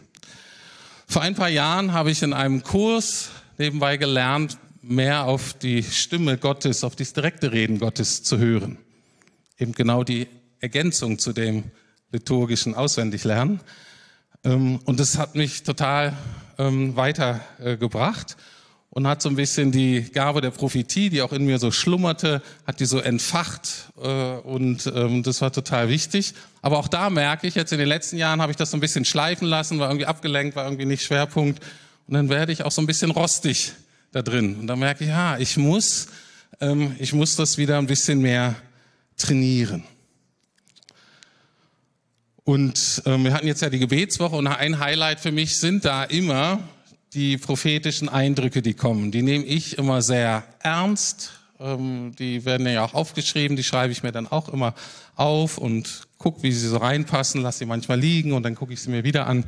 Vor 1.07 1.23
ein 1.23 1.35
paar 1.35 1.49
Jahren 1.49 1.93
habe 1.93 2.11
ich 2.11 2.21
in 2.21 2.33
einem 2.33 2.61
Kurs 2.63 3.29
nebenbei 3.57 3.97
gelernt, 3.97 4.57
mehr 4.81 5.25
auf 5.25 5.53
die 5.53 5.81
Stimme 5.81 6.37
Gottes, 6.37 6.83
auf 6.83 6.95
das 6.95 7.13
direkte 7.13 7.51
Reden 7.51 7.79
Gottes 7.79 8.21
zu 8.23 8.37
hören. 8.37 8.77
Eben 9.57 9.71
genau 9.71 10.03
die 10.03 10.27
Ergänzung 10.59 11.17
zu 11.17 11.33
dem 11.33 11.63
liturgischen 12.11 12.75
Auswendiglernen. 12.75 13.59
Ähm, 14.43 14.79
und 14.85 14.99
das 14.99 15.17
hat 15.17 15.35
mich 15.35 15.63
total 15.63 16.13
ähm, 16.57 16.95
weitergebracht 16.95 18.37
und 18.89 19.05
hat 19.07 19.21
so 19.21 19.29
ein 19.29 19.35
bisschen 19.35 19.71
die 19.71 20.03
Gabe 20.03 20.41
der 20.41 20.51
Prophetie, 20.51 21.09
die 21.09 21.21
auch 21.21 21.33
in 21.33 21.45
mir 21.45 21.59
so 21.59 21.71
schlummerte, 21.71 22.41
hat 22.65 22.79
die 22.79 22.85
so 22.85 22.99
entfacht 22.99 23.91
äh, 24.01 24.07
und 24.07 24.91
ähm, 24.95 25.23
das 25.23 25.41
war 25.41 25.51
total 25.51 25.89
wichtig. 25.89 26.33
Aber 26.61 26.79
auch 26.79 26.87
da 26.87 27.09
merke 27.09 27.47
ich, 27.47 27.55
jetzt 27.55 27.73
in 27.73 27.79
den 27.79 27.87
letzten 27.87 28.17
Jahren 28.17 28.41
habe 28.41 28.51
ich 28.51 28.57
das 28.57 28.71
so 28.71 28.77
ein 28.77 28.81
bisschen 28.81 29.05
schleifen 29.05 29.47
lassen, 29.47 29.79
war 29.79 29.89
irgendwie 29.89 30.05
abgelenkt, 30.05 30.55
war 30.55 30.63
irgendwie 30.65 30.85
nicht 30.85 31.03
Schwerpunkt 31.03 31.61
und 32.07 32.13
dann 32.13 32.29
werde 32.29 32.51
ich 32.51 32.63
auch 32.63 32.71
so 32.71 32.81
ein 32.81 32.87
bisschen 32.87 33.11
rostig 33.11 33.73
da 34.11 34.21
drin 34.21 34.55
und 34.61 34.67
dann 34.67 34.79
merke 34.79 35.03
ich, 35.03 35.09
ja, 35.09 35.37
ich 35.37 35.57
muss, 35.57 36.07
ich 36.97 37.13
muss 37.13 37.35
das 37.35 37.57
wieder 37.57 37.77
ein 37.77 37.87
bisschen 37.87 38.19
mehr 38.19 38.55
trainieren. 39.17 39.83
Und 42.47 43.01
ähm, 43.05 43.25
wir 43.25 43.33
hatten 43.33 43.45
jetzt 43.45 43.61
ja 43.61 43.69
die 43.69 43.77
Gebetswoche 43.77 44.37
und 44.37 44.47
ein 44.47 44.79
Highlight 44.79 45.19
für 45.19 45.33
mich 45.33 45.59
sind 45.59 45.83
da 45.83 46.05
immer 46.05 46.59
die 47.13 47.35
prophetischen 47.35 48.07
Eindrücke, 48.07 48.61
die 48.61 48.73
kommen. 48.73 49.11
Die 49.11 49.21
nehme 49.21 49.43
ich 49.43 49.77
immer 49.77 50.01
sehr 50.01 50.45
ernst. 50.59 51.33
Ähm, 51.59 52.13
die 52.17 52.45
werden 52.45 52.65
ja 52.65 52.85
auch 52.85 52.93
aufgeschrieben, 52.93 53.57
die 53.57 53.65
schreibe 53.65 53.91
ich 53.91 54.01
mir 54.01 54.13
dann 54.13 54.27
auch 54.27 54.47
immer 54.47 54.75
auf 55.17 55.57
und 55.57 56.07
gucke, 56.19 56.41
wie 56.41 56.53
sie 56.53 56.69
so 56.69 56.77
reinpassen, 56.77 57.41
lasse 57.41 57.59
sie 57.59 57.65
manchmal 57.65 57.99
liegen 57.99 58.31
und 58.31 58.43
dann 58.43 58.55
gucke 58.55 58.71
ich 58.71 58.79
sie 58.79 58.91
mir 58.91 59.03
wieder 59.03 59.27
an. 59.27 59.43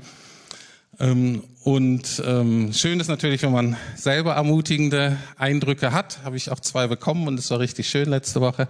Ähm, 1.00 1.44
und 1.64 2.22
ähm, 2.26 2.74
schön 2.74 3.00
ist 3.00 3.08
natürlich, 3.08 3.42
wenn 3.44 3.54
man 3.54 3.78
selber 3.96 4.34
ermutigende 4.34 5.16
Eindrücke 5.38 5.94
hat. 5.94 6.20
Habe 6.26 6.36
ich 6.36 6.52
auch 6.52 6.60
zwei 6.60 6.88
bekommen 6.88 7.30
und 7.30 7.40
es 7.40 7.50
war 7.50 7.60
richtig 7.60 7.88
schön 7.88 8.10
letzte 8.10 8.42
Woche. 8.42 8.68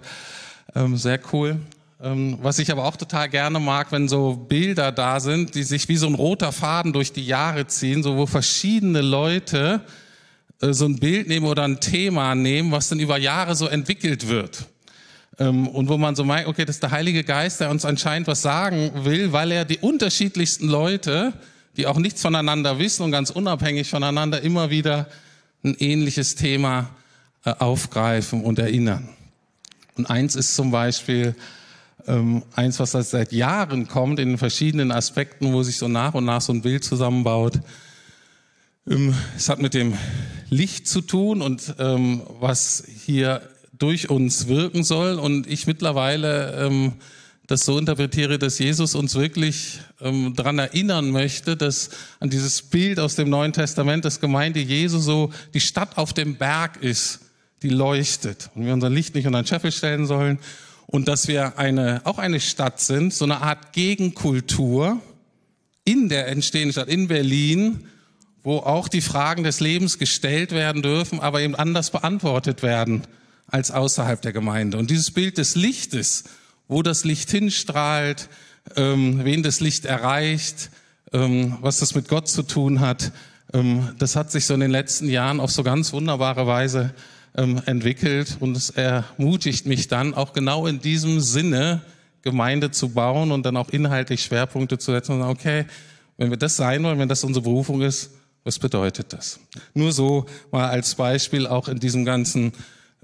Ähm, 0.76 0.96
sehr 0.96 1.18
cool. 1.32 1.58
Ähm, 2.02 2.38
was 2.40 2.58
ich 2.58 2.72
aber 2.72 2.86
auch 2.86 2.96
total 2.96 3.28
gerne 3.28 3.58
mag, 3.58 3.92
wenn 3.92 4.08
so 4.08 4.34
Bilder 4.34 4.92
da 4.92 5.20
sind, 5.20 5.54
die 5.54 5.62
sich 5.62 5.88
wie 5.88 5.96
so 5.96 6.06
ein 6.06 6.14
roter 6.14 6.52
Faden 6.52 6.92
durch 6.92 7.12
die 7.12 7.26
Jahre 7.26 7.66
ziehen, 7.66 8.02
so 8.02 8.16
wo 8.16 8.26
verschiedene 8.26 9.00
Leute 9.00 9.82
äh, 10.60 10.72
so 10.72 10.86
ein 10.86 10.98
Bild 10.98 11.28
nehmen 11.28 11.46
oder 11.46 11.64
ein 11.64 11.80
Thema 11.80 12.34
nehmen, 12.34 12.72
was 12.72 12.88
dann 12.88 13.00
über 13.00 13.18
Jahre 13.18 13.54
so 13.54 13.66
entwickelt 13.66 14.28
wird. 14.28 14.66
Ähm, 15.38 15.68
und 15.68 15.88
wo 15.88 15.98
man 15.98 16.16
so 16.16 16.24
meint, 16.24 16.46
okay, 16.46 16.64
das 16.64 16.76
ist 16.76 16.82
der 16.82 16.90
Heilige 16.90 17.24
Geist, 17.24 17.60
der 17.60 17.70
uns 17.70 17.84
anscheinend 17.84 18.28
was 18.28 18.42
sagen 18.42 18.92
will, 19.04 19.32
weil 19.32 19.52
er 19.52 19.64
die 19.64 19.78
unterschiedlichsten 19.78 20.68
Leute 20.68 21.34
die 21.76 21.86
auch 21.86 21.98
nichts 21.98 22.22
voneinander 22.22 22.78
wissen 22.78 23.04
und 23.04 23.12
ganz 23.12 23.30
unabhängig 23.30 23.88
voneinander 23.88 24.42
immer 24.42 24.70
wieder 24.70 25.06
ein 25.64 25.74
ähnliches 25.78 26.34
Thema 26.34 26.90
äh, 27.44 27.50
aufgreifen 27.50 28.44
und 28.44 28.58
erinnern. 28.58 29.08
Und 29.96 30.10
eins 30.10 30.34
ist 30.34 30.54
zum 30.54 30.70
Beispiel 30.70 31.34
ähm, 32.06 32.42
eins, 32.54 32.78
was 32.80 32.92
seit 32.92 33.32
Jahren 33.32 33.88
kommt 33.88 34.18
in 34.18 34.30
den 34.30 34.38
verschiedenen 34.38 34.92
Aspekten, 34.92 35.52
wo 35.52 35.62
sich 35.62 35.76
so 35.76 35.88
nach 35.88 36.14
und 36.14 36.24
nach 36.24 36.40
so 36.40 36.52
ein 36.52 36.62
Bild 36.62 36.84
zusammenbaut. 36.84 37.60
Ähm, 38.88 39.14
es 39.36 39.48
hat 39.48 39.60
mit 39.60 39.74
dem 39.74 39.94
Licht 40.48 40.88
zu 40.88 41.00
tun 41.00 41.42
und 41.42 41.74
ähm, 41.78 42.22
was 42.40 42.84
hier 43.04 43.42
durch 43.78 44.10
uns 44.10 44.48
wirken 44.48 44.84
soll. 44.84 45.18
Und 45.18 45.46
ich 45.46 45.66
mittlerweile 45.66 46.66
ähm, 46.66 46.94
das 47.46 47.64
so 47.64 47.78
interpretiere, 47.78 48.38
dass 48.38 48.58
Jesus 48.58 48.94
uns 48.94 49.16
wirklich 49.16 49.80
ähm, 50.00 50.34
daran 50.36 50.58
erinnern 50.58 51.10
möchte, 51.10 51.56
dass 51.56 51.90
an 52.20 52.30
dieses 52.30 52.62
Bild 52.62 53.00
aus 53.00 53.16
dem 53.16 53.28
Neuen 53.28 53.52
Testament, 53.52 54.04
dass 54.04 54.20
Gemeinde 54.20 54.60
Jesu 54.60 54.98
so 54.98 55.32
die 55.54 55.60
Stadt 55.60 55.98
auf 55.98 56.12
dem 56.12 56.36
Berg 56.36 56.82
ist, 56.82 57.20
die 57.62 57.68
leuchtet 57.68 58.50
und 58.54 58.66
wir 58.66 58.72
unser 58.72 58.88
Licht 58.88 59.14
nicht 59.14 59.26
unter 59.26 59.42
den 59.42 59.46
Scheffel 59.46 59.72
stellen 59.72 60.06
sollen 60.06 60.38
und 60.90 61.06
dass 61.06 61.28
wir 61.28 61.56
eine, 61.56 62.00
auch 62.02 62.18
eine 62.18 62.40
Stadt 62.40 62.80
sind, 62.80 63.14
so 63.14 63.24
eine 63.24 63.42
Art 63.42 63.72
Gegenkultur 63.72 65.00
in 65.84 66.08
der 66.08 66.26
entstehenden 66.26 66.72
Stadt, 66.72 66.88
in 66.88 67.06
Berlin, 67.06 67.86
wo 68.42 68.56
auch 68.56 68.88
die 68.88 69.00
Fragen 69.00 69.44
des 69.44 69.60
Lebens 69.60 69.98
gestellt 69.98 70.50
werden 70.50 70.82
dürfen, 70.82 71.20
aber 71.20 71.42
eben 71.42 71.54
anders 71.54 71.90
beantwortet 71.90 72.64
werden 72.64 73.02
als 73.46 73.70
außerhalb 73.70 74.20
der 74.20 74.32
Gemeinde. 74.32 74.78
Und 74.78 74.90
dieses 74.90 75.12
Bild 75.12 75.38
des 75.38 75.54
Lichtes, 75.54 76.24
wo 76.66 76.82
das 76.82 77.04
Licht 77.04 77.30
hinstrahlt, 77.30 78.28
ähm, 78.74 79.24
wen 79.24 79.44
das 79.44 79.60
Licht 79.60 79.84
erreicht, 79.84 80.70
ähm, 81.12 81.56
was 81.60 81.78
das 81.78 81.94
mit 81.94 82.08
Gott 82.08 82.26
zu 82.26 82.42
tun 82.42 82.80
hat. 82.80 83.12
Ähm, 83.52 83.94
das 83.98 84.16
hat 84.16 84.32
sich 84.32 84.44
so 84.44 84.54
in 84.54 84.60
den 84.60 84.72
letzten 84.72 85.08
Jahren 85.08 85.38
auf 85.38 85.52
so 85.52 85.62
ganz 85.62 85.92
wunderbare 85.92 86.48
Weise 86.48 86.92
ähm, 87.36 87.60
entwickelt 87.66 88.36
und 88.40 88.56
es 88.56 88.70
ermutigt 88.70 89.66
mich 89.66 89.88
dann 89.88 90.14
auch 90.14 90.32
genau 90.32 90.66
in 90.66 90.80
diesem 90.80 91.20
Sinne 91.20 91.82
Gemeinde 92.22 92.70
zu 92.70 92.90
bauen 92.90 93.32
und 93.32 93.46
dann 93.46 93.56
auch 93.56 93.70
inhaltlich 93.70 94.22
Schwerpunkte 94.22 94.78
zu 94.78 94.92
setzen 94.92 95.12
und 95.12 95.20
sagen, 95.20 95.32
okay, 95.32 95.64
wenn 96.16 96.30
wir 96.30 96.36
das 96.36 96.56
sein 96.56 96.82
wollen, 96.82 96.98
wenn 96.98 97.08
das 97.08 97.24
unsere 97.24 97.44
Berufung 97.44 97.80
ist, 97.80 98.10
was 98.44 98.58
bedeutet 98.58 99.12
das? 99.12 99.40
Nur 99.74 99.92
so 99.92 100.26
mal 100.50 100.68
als 100.68 100.94
Beispiel 100.94 101.46
auch 101.46 101.68
in 101.68 101.78
diesem 101.78 102.04
ganzen 102.04 102.52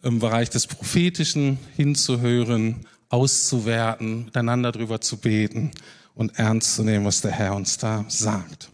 ähm, 0.02 0.18
Bereich 0.18 0.50
des 0.50 0.66
Prophetischen 0.66 1.58
hinzuhören, 1.76 2.86
auszuwerten, 3.08 4.26
miteinander 4.26 4.72
drüber 4.72 5.00
zu 5.00 5.18
beten 5.18 5.70
und 6.14 6.38
ernst 6.38 6.74
zu 6.74 6.82
nehmen, 6.82 7.04
was 7.04 7.20
der 7.20 7.32
Herr 7.32 7.54
uns 7.54 7.78
da 7.78 8.04
sagt. 8.08 8.70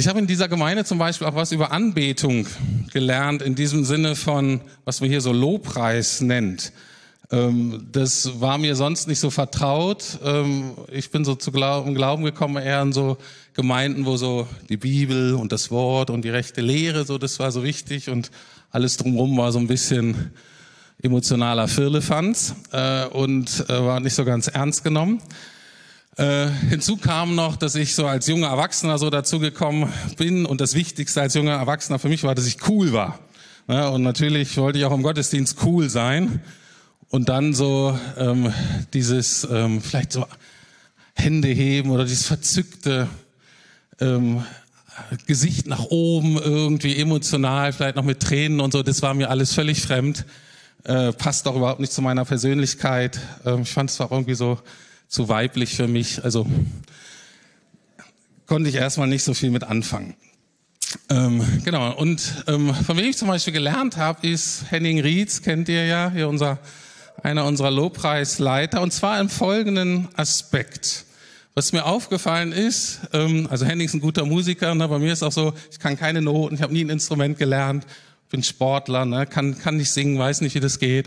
Ich 0.00 0.08
habe 0.08 0.18
in 0.18 0.26
dieser 0.26 0.48
Gemeinde 0.48 0.86
zum 0.86 0.96
Beispiel 0.96 1.26
auch 1.26 1.34
was 1.34 1.52
über 1.52 1.72
Anbetung 1.72 2.46
gelernt, 2.90 3.42
in 3.42 3.54
diesem 3.54 3.84
Sinne 3.84 4.16
von, 4.16 4.62
was 4.86 5.02
man 5.02 5.10
hier 5.10 5.20
so 5.20 5.30
Lobpreis 5.30 6.22
nennt. 6.22 6.72
Ähm, 7.30 7.86
das 7.92 8.40
war 8.40 8.56
mir 8.56 8.76
sonst 8.76 9.08
nicht 9.08 9.18
so 9.18 9.28
vertraut. 9.28 10.18
Ähm, 10.24 10.70
ich 10.90 11.10
bin 11.10 11.26
so 11.26 11.34
zu 11.34 11.52
Glauben 11.52 12.24
gekommen, 12.24 12.56
eher 12.56 12.80
in 12.80 12.94
so 12.94 13.18
Gemeinden, 13.52 14.06
wo 14.06 14.16
so 14.16 14.48
die 14.70 14.78
Bibel 14.78 15.34
und 15.34 15.52
das 15.52 15.70
Wort 15.70 16.08
und 16.08 16.24
die 16.24 16.30
rechte 16.30 16.62
Lehre, 16.62 17.04
so 17.04 17.18
das 17.18 17.38
war 17.38 17.52
so 17.52 17.62
wichtig 17.62 18.08
und 18.08 18.30
alles 18.70 18.96
drumherum 18.96 19.36
war 19.36 19.52
so 19.52 19.58
ein 19.58 19.66
bisschen 19.66 20.32
emotionaler 21.02 21.68
Firlefanz 21.68 22.54
äh, 22.72 23.04
und 23.04 23.66
äh, 23.68 23.84
war 23.84 24.00
nicht 24.00 24.14
so 24.14 24.24
ganz 24.24 24.48
ernst 24.48 24.82
genommen. 24.82 25.20
Äh, 26.16 26.48
hinzu 26.68 26.96
kam 26.96 27.34
noch, 27.34 27.56
dass 27.56 27.74
ich 27.74 27.94
so 27.94 28.06
als 28.06 28.26
junger 28.26 28.48
Erwachsener 28.48 28.98
so 28.98 29.10
dazugekommen 29.10 29.88
bin 30.16 30.44
und 30.44 30.60
das 30.60 30.74
Wichtigste 30.74 31.20
als 31.20 31.34
junger 31.34 31.52
Erwachsener 31.52 31.98
für 31.98 32.08
mich 32.08 32.24
war, 32.24 32.34
dass 32.34 32.46
ich 32.46 32.68
cool 32.68 32.92
war. 32.92 33.18
Ja, 33.68 33.88
und 33.88 34.02
natürlich 34.02 34.56
wollte 34.56 34.78
ich 34.78 34.84
auch 34.84 34.92
im 34.92 35.02
Gottesdienst 35.02 35.58
cool 35.64 35.88
sein 35.88 36.42
und 37.08 37.28
dann 37.28 37.54
so 37.54 37.98
ähm, 38.18 38.52
dieses 38.92 39.46
ähm, 39.50 39.80
vielleicht 39.80 40.12
so 40.12 40.26
Hände 41.14 41.48
heben 41.48 41.90
oder 41.90 42.04
dieses 42.04 42.26
verzückte 42.26 43.08
ähm, 44.00 44.44
Gesicht 45.26 45.66
nach 45.66 45.84
oben 45.84 46.36
irgendwie 46.36 46.96
emotional, 46.96 47.72
vielleicht 47.72 47.96
noch 47.96 48.04
mit 48.04 48.20
Tränen 48.20 48.60
und 48.60 48.72
so, 48.72 48.82
das 48.82 49.02
war 49.02 49.14
mir 49.14 49.30
alles 49.30 49.54
völlig 49.54 49.80
fremd 49.80 50.24
äh, 50.84 51.12
passt 51.12 51.46
auch 51.46 51.56
überhaupt 51.56 51.80
nicht 51.80 51.92
zu 51.92 52.02
meiner 52.02 52.24
Persönlichkeit. 52.24 53.20
Ähm, 53.44 53.62
ich 53.62 53.70
fand 53.70 53.90
es 53.90 54.00
auch 54.00 54.10
irgendwie 54.10 54.34
so 54.34 54.58
zu 55.10 55.28
weiblich 55.28 55.74
für 55.74 55.88
mich. 55.88 56.24
Also 56.24 56.46
konnte 58.46 58.70
ich 58.70 58.76
erstmal 58.76 59.08
nicht 59.08 59.24
so 59.24 59.34
viel 59.34 59.50
mit 59.50 59.64
anfangen. 59.64 60.14
Ähm, 61.08 61.44
genau, 61.64 61.94
und 61.96 62.44
ähm, 62.46 62.74
von 62.74 62.96
wem 62.96 63.10
ich 63.10 63.16
zum 63.16 63.28
Beispiel 63.28 63.52
gelernt 63.52 63.96
habe, 63.96 64.26
ist 64.26 64.64
Henning 64.70 65.00
Rietz, 65.00 65.42
kennt 65.42 65.68
ihr 65.68 65.86
ja, 65.86 66.10
hier 66.10 66.28
unser, 66.28 66.58
einer 67.22 67.44
unserer 67.44 67.70
Lobpreisleiter, 67.70 68.80
und 68.80 68.92
zwar 68.92 69.20
im 69.20 69.28
folgenden 69.28 70.08
Aspekt. 70.14 71.04
Was 71.54 71.72
mir 71.72 71.84
aufgefallen 71.84 72.52
ist, 72.52 73.00
ähm, 73.12 73.46
also 73.50 73.66
Henning 73.66 73.86
ist 73.86 73.94
ein 73.94 74.00
guter 74.00 74.24
Musiker, 74.24 74.74
ne, 74.74 74.88
bei 74.88 74.98
mir 74.98 75.12
ist 75.12 75.22
auch 75.22 75.32
so, 75.32 75.52
ich 75.70 75.78
kann 75.78 75.96
keine 75.96 76.22
Noten, 76.22 76.56
ich 76.56 76.62
habe 76.62 76.72
nie 76.72 76.84
ein 76.84 76.90
Instrument 76.90 77.38
gelernt, 77.38 77.86
bin 78.30 78.42
Sportler, 78.42 79.04
ne, 79.04 79.26
kann, 79.26 79.58
kann 79.58 79.76
nicht 79.76 79.90
singen, 79.90 80.18
weiß 80.18 80.40
nicht, 80.40 80.54
wie 80.54 80.60
das 80.60 80.78
geht. 80.80 81.06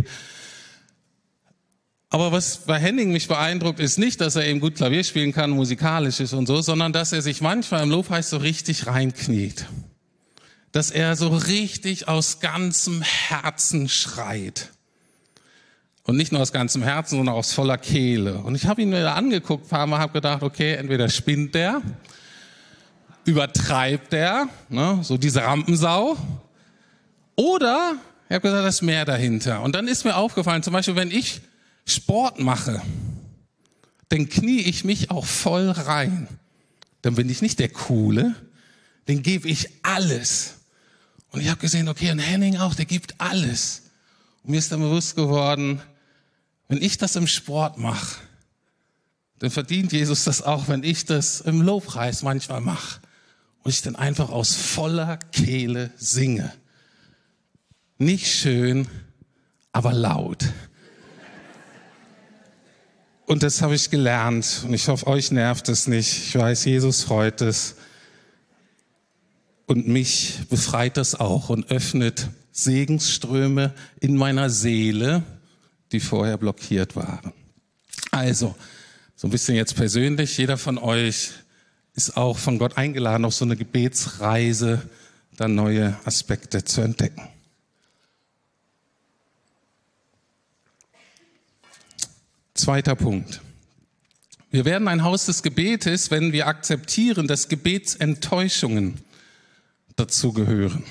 Aber 2.14 2.32
was 2.32 2.58
bei 2.58 2.78
Henning 2.78 3.12
mich 3.12 3.28
beeindruckt, 3.28 3.80
ist 3.80 3.98
nicht, 3.98 4.22
dass 4.22 4.36
er 4.36 4.46
eben 4.46 4.60
gut 4.60 4.76
Klavier 4.76 5.04
spielen 5.04 5.34
kann, 5.34 5.50
musikalisch 5.50 6.20
ist 6.20 6.34
und 6.34 6.46
so, 6.46 6.62
sondern 6.62 6.94
dass 6.94 7.12
er 7.12 7.24
sich 7.24 7.42
manchmal 7.42 7.82
im 7.82 7.90
Lobpreis 7.90 8.30
so 8.30 8.38
richtig 8.38 8.86
reinkniet. 8.86 9.66
Dass 10.72 10.92
er 10.92 11.16
so 11.16 11.30
richtig 11.30 12.08
aus 12.08 12.40
ganzem 12.40 13.02
Herzen 13.02 13.90
schreit. 13.90 14.70
Und 16.04 16.16
nicht 16.16 16.32
nur 16.32 16.40
aus 16.40 16.52
ganzem 16.52 16.84
Herzen, 16.84 17.18
sondern 17.18 17.34
aus 17.34 17.52
voller 17.52 17.80
Kehle. 17.80 18.38
Und 18.38 18.54
ich 18.54 18.68
habe 18.68 18.84
ihn 18.84 18.92
mir 18.92 19.12
angeguckt, 19.12 19.66
ein 19.66 19.70
paar 19.70 19.88
Mal, 19.88 19.98
habe 19.98 20.14
gedacht, 20.14 20.44
okay, 20.44 20.76
entweder 20.76 21.10
spinnt 21.10 21.56
der, 21.56 21.82
übertreibt 23.26 24.14
der, 24.14 24.50
ne, 24.70 25.00
so 25.02 25.18
diese 25.18 25.42
Rampensau, 25.42 26.16
oder 27.36 27.96
ich 28.30 28.36
habe 28.36 28.42
gesagt, 28.42 28.64
da 28.64 28.68
ist 28.68 28.84
mehr 28.84 29.04
dahinter. 29.04 29.64
Und 29.64 29.74
dann 29.74 29.88
ist 29.88 30.06
mir 30.06 30.16
aufgefallen, 30.16 30.62
zum 30.62 30.74
Beispiel, 30.74 30.96
wenn 30.96 31.10
ich 31.10 31.42
Sport 31.86 32.40
mache, 32.40 32.82
dann 34.10 34.30
knie 34.30 34.62
ich 34.62 34.84
mich 34.84 35.12
auch 35.12 35.26
voll 35.26 35.70
rein. 35.70 36.28
Dann 37.02 37.16
bin 37.16 37.30
ich 37.30 37.42
nicht 37.42 37.60
der 37.60 37.70
Coole, 37.70 38.36
dann 39.06 39.24
gebe 39.24 39.48
ich 39.50 39.70
alles. 39.84 40.56
Und 41.32 41.42
ich 41.42 41.50
habe 41.50 41.60
gesehen, 41.60 41.90
okay, 41.90 42.12
und 42.12 42.20
Henning 42.20 42.58
auch, 42.58 42.76
der 42.76 42.86
gibt 42.86 43.20
alles. 43.20 43.84
Und 44.44 44.52
mir 44.52 44.60
ist 44.60 44.72
dann 44.72 44.82
bewusst 44.82 45.16
geworden, 45.16 45.82
wenn 46.68 46.82
ich 46.82 46.98
das 46.98 47.16
im 47.16 47.28
Sport 47.28 47.78
mache, 47.78 48.22
dann 49.40 49.52
verdient 49.52 49.92
Jesus 49.92 50.24
das 50.24 50.42
auch, 50.42 50.68
wenn 50.68 50.84
ich 50.84 51.06
das 51.06 51.42
im 51.42 51.62
Lobpreis 51.62 52.24
manchmal 52.24 52.62
mache. 52.62 53.02
Und 53.64 53.72
ich 53.72 53.82
dann 53.82 53.96
einfach 53.96 54.30
aus 54.30 54.56
voller 54.56 55.18
Kehle 55.18 55.92
singe. 55.98 56.54
Nicht 57.98 58.28
schön, 58.28 58.88
aber 59.72 59.94
laut. 59.94 60.46
Und 63.34 63.42
das 63.42 63.64
habe 63.64 63.74
ich 63.74 63.90
gelernt. 63.90 64.62
Und 64.64 64.76
ich 64.76 64.88
hoffe, 64.90 65.08
euch 65.08 65.32
nervt 65.32 65.68
es 65.68 65.88
nicht. 65.88 66.28
Ich 66.28 66.36
weiß, 66.36 66.66
Jesus 66.66 67.02
freut 67.02 67.42
es. 67.42 67.74
Und 69.66 69.88
mich 69.88 70.36
befreit 70.52 70.98
das 70.98 71.20
auch 71.20 71.50
und 71.50 71.72
öffnet 71.72 72.28
Segensströme 72.52 73.74
in 74.00 74.18
meiner 74.18 74.52
Seele, 74.52 75.24
die 75.92 76.00
vorher 76.00 76.38
blockiert 76.38 76.96
waren. 76.96 77.34
Also, 78.12 78.54
so 79.16 79.28
ein 79.28 79.32
bisschen 79.32 79.56
jetzt 79.56 79.76
persönlich, 79.76 80.38
jeder 80.38 80.60
von 80.60 80.78
euch 80.78 81.32
ist 81.96 82.16
auch 82.16 82.38
von 82.38 82.60
Gott 82.60 82.78
eingeladen, 82.78 83.26
auf 83.26 83.34
so 83.34 83.46
eine 83.46 83.58
Gebetsreise 83.58 84.88
dann 85.38 85.56
neue 85.56 85.98
Aspekte 86.06 86.66
zu 86.66 86.82
entdecken. 86.82 87.28
Zweiter 92.64 92.96
Punkt. 92.96 93.42
Wir 94.50 94.64
werden 94.64 94.88
ein 94.88 95.04
Haus 95.04 95.26
des 95.26 95.44
Gebetes, 95.44 96.12
wenn 96.12 96.32
wir 96.32 96.48
akzeptieren, 96.48 97.28
dass 97.28 97.50
Gebetsenttäuschungen 97.50 99.02
dazugehören. 99.98 100.86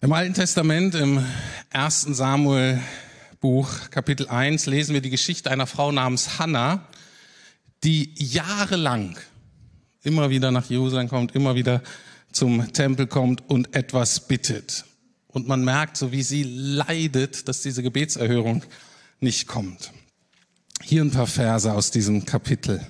Im 0.00 0.12
Alten 0.12 0.34
Testament, 0.34 0.96
im 0.96 1.24
1. 1.70 2.00
Samuel 2.00 2.82
Buch, 3.38 3.70
Kapitel 3.92 4.26
1, 4.26 4.66
lesen 4.66 4.92
wir 4.92 5.00
die 5.00 5.10
Geschichte 5.10 5.52
einer 5.52 5.68
Frau 5.68 5.92
namens 5.92 6.40
Hannah, 6.40 6.88
die 7.84 8.12
jahrelang 8.16 9.16
immer 10.02 10.30
wieder 10.30 10.50
nach 10.50 10.68
Jerusalem 10.68 11.08
kommt, 11.08 11.36
immer 11.36 11.54
wieder 11.54 11.80
zum 12.32 12.72
Tempel 12.72 13.06
kommt 13.06 13.48
und 13.48 13.76
etwas 13.76 14.26
bittet. 14.26 14.84
Und 15.28 15.46
man 15.46 15.64
merkt, 15.64 15.96
so 15.96 16.10
wie 16.10 16.24
sie 16.24 16.42
leidet, 16.42 17.46
dass 17.46 17.62
diese 17.62 17.84
Gebetserhörung 17.84 18.64
nicht 19.24 19.48
kommt. 19.48 19.92
Hier 20.80 21.02
ein 21.02 21.10
paar 21.10 21.26
Verse 21.26 21.72
aus 21.72 21.90
diesem 21.90 22.24
Kapitel. 22.24 22.86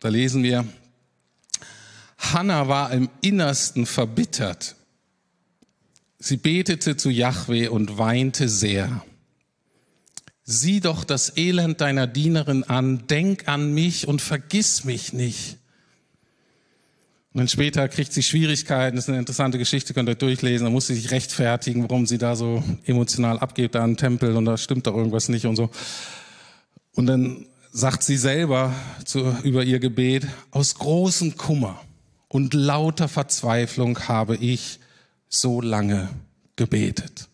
Da 0.00 0.08
lesen 0.08 0.42
wir, 0.42 0.66
Hannah 2.18 2.66
war 2.68 2.92
im 2.92 3.08
Innersten 3.20 3.86
verbittert. 3.86 4.74
Sie 6.18 6.36
betete 6.36 6.96
zu 6.96 7.10
Yahweh 7.10 7.68
und 7.68 7.98
weinte 7.98 8.48
sehr. 8.48 9.04
Sieh 10.42 10.80
doch 10.80 11.04
das 11.04 11.36
Elend 11.36 11.80
deiner 11.80 12.06
Dienerin 12.06 12.64
an, 12.64 13.06
denk 13.06 13.48
an 13.48 13.74
mich 13.74 14.08
und 14.08 14.22
vergiss 14.22 14.84
mich 14.84 15.12
nicht. 15.12 15.58
Und 17.36 17.40
dann 17.40 17.48
später 17.48 17.86
kriegt 17.90 18.14
sie 18.14 18.22
Schwierigkeiten, 18.22 18.96
das 18.96 19.04
ist 19.04 19.08
eine 19.10 19.18
interessante 19.18 19.58
Geschichte, 19.58 19.92
könnt 19.92 20.08
ihr 20.08 20.14
durchlesen, 20.14 20.64
da 20.64 20.70
muss 20.70 20.86
sie 20.86 20.94
sich 20.94 21.10
rechtfertigen, 21.10 21.82
warum 21.82 22.06
sie 22.06 22.16
da 22.16 22.34
so 22.34 22.64
emotional 22.86 23.38
abgeht 23.40 23.74
da 23.74 23.84
im 23.84 23.98
Tempel 23.98 24.34
und 24.36 24.46
da 24.46 24.56
stimmt 24.56 24.86
doch 24.86 24.96
irgendwas 24.96 25.28
nicht 25.28 25.44
und 25.44 25.54
so. 25.54 25.68
Und 26.94 27.04
dann 27.04 27.44
sagt 27.72 28.04
sie 28.04 28.16
selber 28.16 28.72
zu, 29.04 29.36
über 29.42 29.64
ihr 29.64 29.80
Gebet, 29.80 30.26
aus 30.50 30.76
großem 30.76 31.36
Kummer 31.36 31.78
und 32.28 32.54
lauter 32.54 33.06
Verzweiflung 33.06 34.08
habe 34.08 34.36
ich 34.36 34.80
so 35.28 35.60
lange 35.60 36.08
gebetet. 36.56 37.28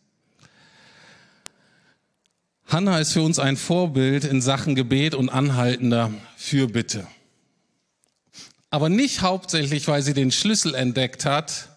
Hannah 2.67 2.99
ist 2.99 3.13
für 3.13 3.23
uns 3.23 3.39
ein 3.39 3.57
Vorbild 3.57 4.25
in 4.25 4.41
Sachen 4.43 4.75
Gebet 4.75 5.15
und 5.15 5.29
anhaltender 5.29 6.11
Fürbitte 6.37 7.07
aber 8.73 8.89
nicht 8.89 9.21
hauptsächlich, 9.21 9.87
weil 9.87 10.01
sie 10.01 10.15
den 10.15 10.33
Schlüssel 10.33 10.75
entdeckt 10.75 11.27
hat, 11.27 11.69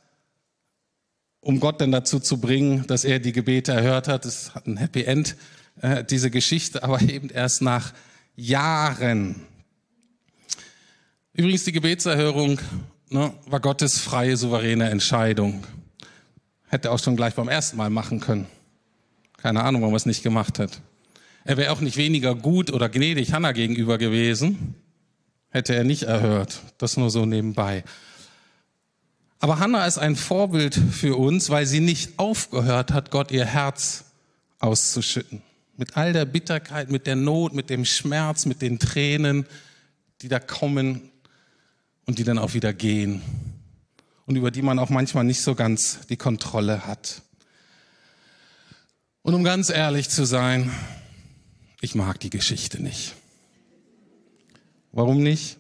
um 1.41 1.59
Gott 1.59 1.81
dann 1.81 1.91
dazu 1.91 2.21
zu 2.21 2.39
bringen, 2.39 2.87
dass 2.87 3.03
er 3.03 3.19
die 3.19 3.33
Gebete 3.33 3.73
erhört 3.73 4.07
hat. 4.07 4.25
Es 4.25 4.55
hat 4.55 4.65
ein 4.65 4.77
Happy 4.77 5.03
End, 5.03 5.35
äh, 5.81 6.05
diese 6.05 6.31
Geschichte, 6.31 6.83
aber 6.83 7.01
eben 7.01 7.29
erst 7.29 7.61
nach 7.61 7.93
Jahren. 8.37 9.41
Übrigens, 11.33 11.65
die 11.65 11.73
Gebetserhörung 11.73 12.61
ne, 13.09 13.33
war 13.45 13.59
Gottes 13.59 13.99
freie, 13.99 14.37
souveräne 14.37 14.89
Entscheidung. 14.89 15.65
Hätte 16.69 16.87
er 16.87 16.93
auch 16.93 16.99
schon 16.99 17.17
gleich 17.17 17.35
beim 17.35 17.49
ersten 17.49 17.75
Mal 17.75 17.89
machen 17.89 18.21
können. 18.21 18.47
Keine 19.35 19.65
Ahnung, 19.65 19.81
warum 19.81 19.95
er 19.95 19.97
es 19.97 20.05
nicht 20.05 20.23
gemacht 20.23 20.59
hat. 20.59 20.79
Er 21.43 21.57
wäre 21.57 21.73
auch 21.73 21.81
nicht 21.81 21.97
weniger 21.97 22.35
gut 22.35 22.71
oder 22.71 22.87
gnädig 22.87 23.33
Hannah 23.33 23.51
gegenüber 23.51 23.97
gewesen 23.97 24.75
hätte 25.55 25.73
er 25.73 25.85
nicht 25.85 26.03
erhört. 26.03 26.59
Das 26.77 26.97
nur 26.97 27.09
so 27.09 27.25
nebenbei. 27.25 27.85
Aber 29.39 29.59
Hannah 29.59 29.85
ist 29.85 29.97
ein 29.97 30.17
Vorbild 30.17 30.75
für 30.75 31.15
uns, 31.15 31.49
weil 31.49 31.65
sie 31.65 31.79
nicht 31.79 32.19
aufgehört 32.19 32.91
hat, 32.91 33.09
Gott 33.09 33.31
ihr 33.31 33.45
Herz 33.45 34.03
auszuschütten. 34.59 35.41
Mit 35.77 35.95
all 35.95 36.11
der 36.11 36.25
Bitterkeit, 36.25 36.91
mit 36.91 37.07
der 37.07 37.15
Not, 37.15 37.53
mit 37.53 37.69
dem 37.69 37.85
Schmerz, 37.85 38.45
mit 38.45 38.61
den 38.61 38.79
Tränen, 38.79 39.45
die 40.21 40.27
da 40.27 40.39
kommen 40.39 41.09
und 42.05 42.19
die 42.19 42.25
dann 42.25 42.37
auch 42.37 42.53
wieder 42.53 42.73
gehen. 42.73 43.21
Und 44.25 44.35
über 44.35 44.51
die 44.51 44.61
man 44.61 44.77
auch 44.77 44.89
manchmal 44.89 45.23
nicht 45.23 45.41
so 45.41 45.55
ganz 45.55 46.05
die 46.07 46.17
Kontrolle 46.17 46.85
hat. 46.85 47.21
Und 49.21 49.33
um 49.33 49.43
ganz 49.45 49.69
ehrlich 49.69 50.09
zu 50.09 50.25
sein, 50.25 50.69
ich 51.79 51.95
mag 51.95 52.19
die 52.19 52.29
Geschichte 52.29 52.83
nicht. 52.83 53.15
Warum 54.95 55.21
nicht? 55.21 55.57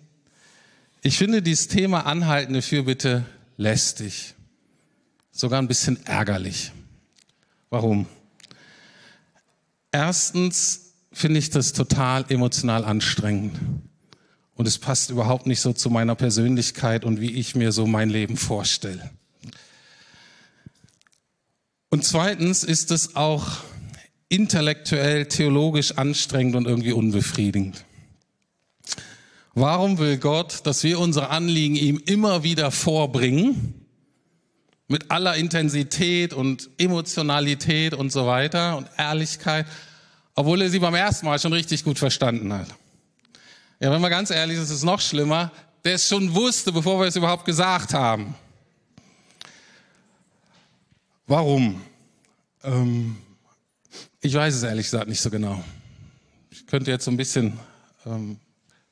Ich 1.01 1.17
finde 1.17 1.41
dieses 1.41 1.67
Thema 1.67 2.05
anhaltende 2.05 2.61
Fürbitte 2.61 3.25
lästig, 3.57 4.33
sogar 5.29 5.61
ein 5.61 5.67
bisschen 5.67 6.03
ärgerlich. 6.05 6.71
Warum? 7.69 8.07
Erstens 9.91 10.93
finde 11.11 11.39
ich 11.39 11.49
das 11.49 11.73
total 11.73 12.23
emotional 12.29 12.85
anstrengend. 12.85 13.59
Und 14.53 14.69
es 14.69 14.79
passt 14.79 15.09
überhaupt 15.09 15.47
nicht 15.47 15.59
so 15.59 15.73
zu 15.73 15.89
meiner 15.89 16.15
Persönlichkeit 16.15 17.03
und 17.03 17.19
wie 17.19 17.31
ich 17.31 17.55
mir 17.55 17.73
so 17.73 17.85
mein 17.85 18.09
Leben 18.09 18.37
vorstelle. 18.37 19.11
Und 21.89 22.05
zweitens 22.05 22.63
ist 22.63 22.89
es 22.89 23.17
auch 23.17 23.57
intellektuell, 24.29 25.25
theologisch 25.25 25.91
anstrengend 25.97 26.55
und 26.55 26.67
irgendwie 26.67 26.93
unbefriedigend. 26.93 27.83
Warum 29.57 29.97
will 29.99 30.17
Gott, 30.17 30.65
dass 30.65 30.83
wir 30.83 30.99
unsere 30.99 31.29
Anliegen 31.29 31.77
ihm 31.77 32.01
immer 32.05 32.43
wieder 32.43 32.71
vorbringen? 32.71 33.85
Mit 34.89 35.09
aller 35.09 35.37
Intensität 35.37 36.33
und 36.33 36.69
Emotionalität 36.77 37.93
und 37.93 38.11
so 38.11 38.27
weiter 38.27 38.75
und 38.75 38.87
Ehrlichkeit, 38.97 39.65
obwohl 40.35 40.61
er 40.61 40.69
sie 40.69 40.79
beim 40.79 40.93
ersten 40.93 41.25
Mal 41.25 41.39
schon 41.39 41.53
richtig 41.53 41.85
gut 41.85 41.97
verstanden 41.97 42.51
hat. 42.51 42.67
Ja, 43.79 43.91
wenn 43.91 44.01
wir 44.01 44.09
ganz 44.09 44.29
ehrlich 44.29 44.57
sind, 44.57 44.65
ist 44.65 44.71
es 44.71 44.83
noch 44.83 44.99
schlimmer, 44.99 45.51
der 45.85 45.95
es 45.95 46.09
schon 46.09 46.35
wusste, 46.35 46.73
bevor 46.73 46.99
wir 46.99 47.07
es 47.07 47.15
überhaupt 47.15 47.45
gesagt 47.45 47.93
haben. 47.93 48.35
Warum? 51.27 51.81
Ähm, 52.61 53.15
ich 54.19 54.33
weiß 54.33 54.53
es 54.53 54.63
ehrlich 54.63 54.87
gesagt 54.87 55.07
nicht 55.07 55.21
so 55.21 55.29
genau. 55.29 55.63
Ich 56.51 56.67
könnte 56.67 56.91
jetzt 56.91 57.05
so 57.05 57.11
ein 57.11 57.17
bisschen 57.17 57.57
ähm, 58.05 58.37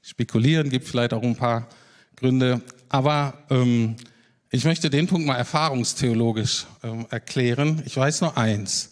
spekulieren, 0.03 0.69
gibt 0.69 0.87
vielleicht 0.87 1.13
auch 1.13 1.23
ein 1.23 1.35
paar 1.35 1.67
Gründe. 2.15 2.61
Aber 2.89 3.33
ähm, 3.49 3.95
ich 4.51 4.65
möchte 4.65 4.91
den 4.91 5.07
Punkt 5.07 5.25
mal 5.25 5.37
erfahrungstheologisch 5.37 6.67
ähm, 6.83 7.07
erklären. 7.09 7.81
Ich 7.85 7.97
weiß 7.97 8.21
nur 8.21 8.37
eins. 8.37 8.91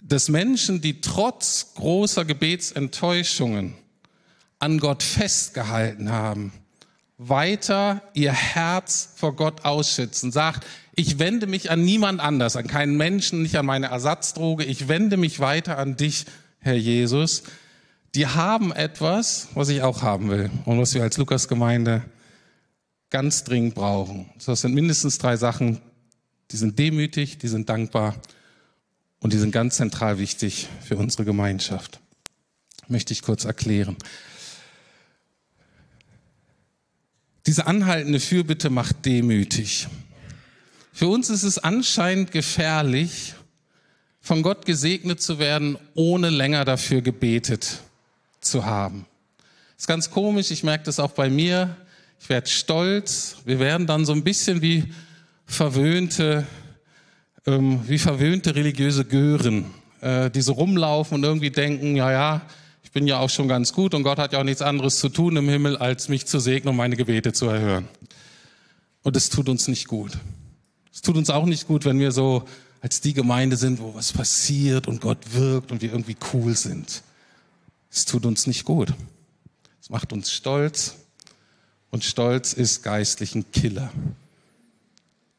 Dass 0.00 0.28
Menschen, 0.28 0.80
die 0.80 1.00
trotz 1.00 1.74
großer 1.74 2.24
Gebetsenttäuschungen 2.24 3.74
an 4.60 4.78
Gott 4.78 5.02
festgehalten 5.02 6.12
haben, 6.12 6.52
weiter 7.18 8.02
ihr 8.12 8.32
Herz 8.32 9.14
vor 9.16 9.34
Gott 9.34 9.64
ausschützen, 9.64 10.30
sagt, 10.30 10.66
ich 10.94 11.18
wende 11.18 11.46
mich 11.46 11.70
an 11.70 11.84
niemand 11.84 12.20
anders, 12.20 12.56
an 12.56 12.66
keinen 12.66 12.96
Menschen, 12.96 13.42
nicht 13.42 13.56
an 13.56 13.66
meine 13.66 13.86
Ersatzdroge, 13.86 14.64
ich 14.64 14.86
wende 14.86 15.16
mich 15.16 15.40
weiter 15.40 15.78
an 15.78 15.96
dich, 15.96 16.26
Herr 16.60 16.76
Jesus, 16.76 17.42
die 18.16 18.26
haben 18.26 18.72
etwas, 18.72 19.48
was 19.52 19.68
ich 19.68 19.82
auch 19.82 20.00
haben 20.00 20.30
will 20.30 20.50
und 20.64 20.80
was 20.80 20.94
wir 20.94 21.02
als 21.02 21.18
Lukas-Gemeinde 21.18 22.02
ganz 23.10 23.44
dringend 23.44 23.74
brauchen. 23.74 24.30
Das 24.44 24.62
sind 24.62 24.74
mindestens 24.74 25.18
drei 25.18 25.36
Sachen, 25.36 25.82
die 26.50 26.56
sind 26.56 26.78
demütig, 26.78 27.36
die 27.36 27.48
sind 27.48 27.68
dankbar 27.68 28.16
und 29.20 29.34
die 29.34 29.38
sind 29.38 29.52
ganz 29.52 29.76
zentral 29.76 30.18
wichtig 30.18 30.66
für 30.82 30.96
unsere 30.96 31.26
Gemeinschaft. 31.26 32.00
Möchte 32.88 33.12
ich 33.12 33.20
kurz 33.20 33.44
erklären. 33.44 33.96
Diese 37.44 37.66
anhaltende 37.66 38.18
Fürbitte 38.18 38.70
macht 38.70 39.04
demütig. 39.04 39.88
Für 40.90 41.08
uns 41.08 41.28
ist 41.28 41.42
es 41.42 41.58
anscheinend 41.58 42.32
gefährlich, 42.32 43.34
von 44.22 44.42
Gott 44.42 44.64
gesegnet 44.64 45.20
zu 45.20 45.38
werden, 45.38 45.76
ohne 45.94 46.30
länger 46.30 46.64
dafür 46.64 47.02
gebetet 47.02 47.82
zu 48.48 48.64
haben. 48.64 49.06
Das 49.76 49.82
ist 49.82 49.86
ganz 49.86 50.10
komisch, 50.10 50.50
ich 50.50 50.64
merke 50.64 50.84
das 50.84 50.98
auch 50.98 51.12
bei 51.12 51.28
mir. 51.28 51.76
Ich 52.18 52.28
werde 52.28 52.48
stolz. 52.48 53.36
Wir 53.44 53.58
werden 53.60 53.86
dann 53.86 54.04
so 54.04 54.12
ein 54.12 54.24
bisschen 54.24 54.62
wie 54.62 54.92
verwöhnte, 55.44 56.46
ähm, 57.46 57.80
wie 57.86 57.98
verwöhnte 57.98 58.54
religiöse 58.54 59.04
Gören, 59.04 59.66
äh, 60.00 60.30
die 60.30 60.40
so 60.40 60.52
rumlaufen 60.52 61.16
und 61.18 61.24
irgendwie 61.24 61.50
denken, 61.50 61.94
ja, 61.94 62.10
ja, 62.10 62.42
ich 62.82 62.90
bin 62.90 63.06
ja 63.06 63.18
auch 63.18 63.30
schon 63.30 63.48
ganz 63.48 63.72
gut 63.72 63.94
und 63.94 64.02
Gott 64.02 64.18
hat 64.18 64.32
ja 64.32 64.40
auch 64.40 64.44
nichts 64.44 64.62
anderes 64.62 64.98
zu 64.98 65.08
tun 65.08 65.36
im 65.36 65.48
Himmel, 65.48 65.76
als 65.76 66.08
mich 66.08 66.26
zu 66.26 66.40
segnen 66.40 66.70
und 66.70 66.76
meine 66.76 66.96
Gebete 66.96 67.32
zu 67.32 67.46
erhören. 67.46 67.88
Und 69.02 69.16
es 69.16 69.28
tut 69.28 69.48
uns 69.48 69.68
nicht 69.68 69.86
gut. 69.86 70.12
Es 70.92 71.02
tut 71.02 71.16
uns 71.16 71.28
auch 71.30 71.44
nicht 71.44 71.68
gut, 71.68 71.84
wenn 71.84 71.98
wir 72.00 72.10
so 72.10 72.44
als 72.80 73.00
die 73.00 73.12
Gemeinde 73.12 73.56
sind, 73.56 73.80
wo 73.80 73.94
was 73.94 74.12
passiert 74.12 74.88
und 74.88 75.00
Gott 75.00 75.18
wirkt 75.32 75.70
und 75.72 75.82
wir 75.82 75.92
irgendwie 75.92 76.16
cool 76.32 76.56
sind. 76.56 77.02
Es 77.96 78.04
tut 78.04 78.26
uns 78.26 78.46
nicht 78.46 78.66
gut. 78.66 78.92
Es 79.80 79.88
macht 79.88 80.12
uns 80.12 80.30
stolz 80.30 80.96
und 81.88 82.04
Stolz 82.04 82.52
ist 82.52 82.82
geistlich 82.82 83.34
ein 83.34 83.50
Killer. 83.52 83.90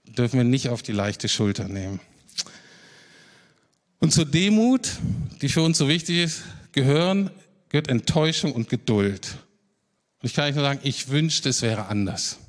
Dürfen 0.08 0.38
wir 0.38 0.44
nicht 0.44 0.70
auf 0.70 0.82
die 0.82 0.92
leichte 0.92 1.30
Schulter 1.30 1.68
nehmen. 1.68 2.00
Und 4.00 4.12
zur 4.12 4.26
Demut, 4.26 4.90
die 5.44 5.50
für 5.50 5.62
uns 5.62 5.78
so 5.78 5.88
wichtig 5.88 6.18
ist, 6.18 6.42
gehören, 6.72 7.30
gehört 7.70 7.90
Enttäuschung 7.90 8.54
und 8.54 8.70
Geduld. 8.70 9.38
Und 10.24 10.28
ich 10.28 10.34
kann 10.34 10.46
euch 10.46 10.56
nur 10.56 10.64
sagen, 10.64 10.80
ich 10.82 11.10
wünschte, 11.10 11.50
es 11.50 11.62
wäre 11.62 11.86
anders. 11.86 12.40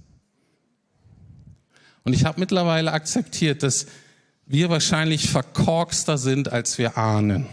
Und 2.05 2.15
ich 2.15 2.25
habe 2.25 2.41
mittlerweile 2.41 2.93
akzeptiert, 2.93 3.63
dass 3.63 3.85
wir 4.47 4.71
wahrscheinlich 4.71 5.29
verkorkster 5.29 6.17
sind, 6.17 6.51
als 6.51 6.79
wir 6.79 6.97
ahnen. 6.97 7.47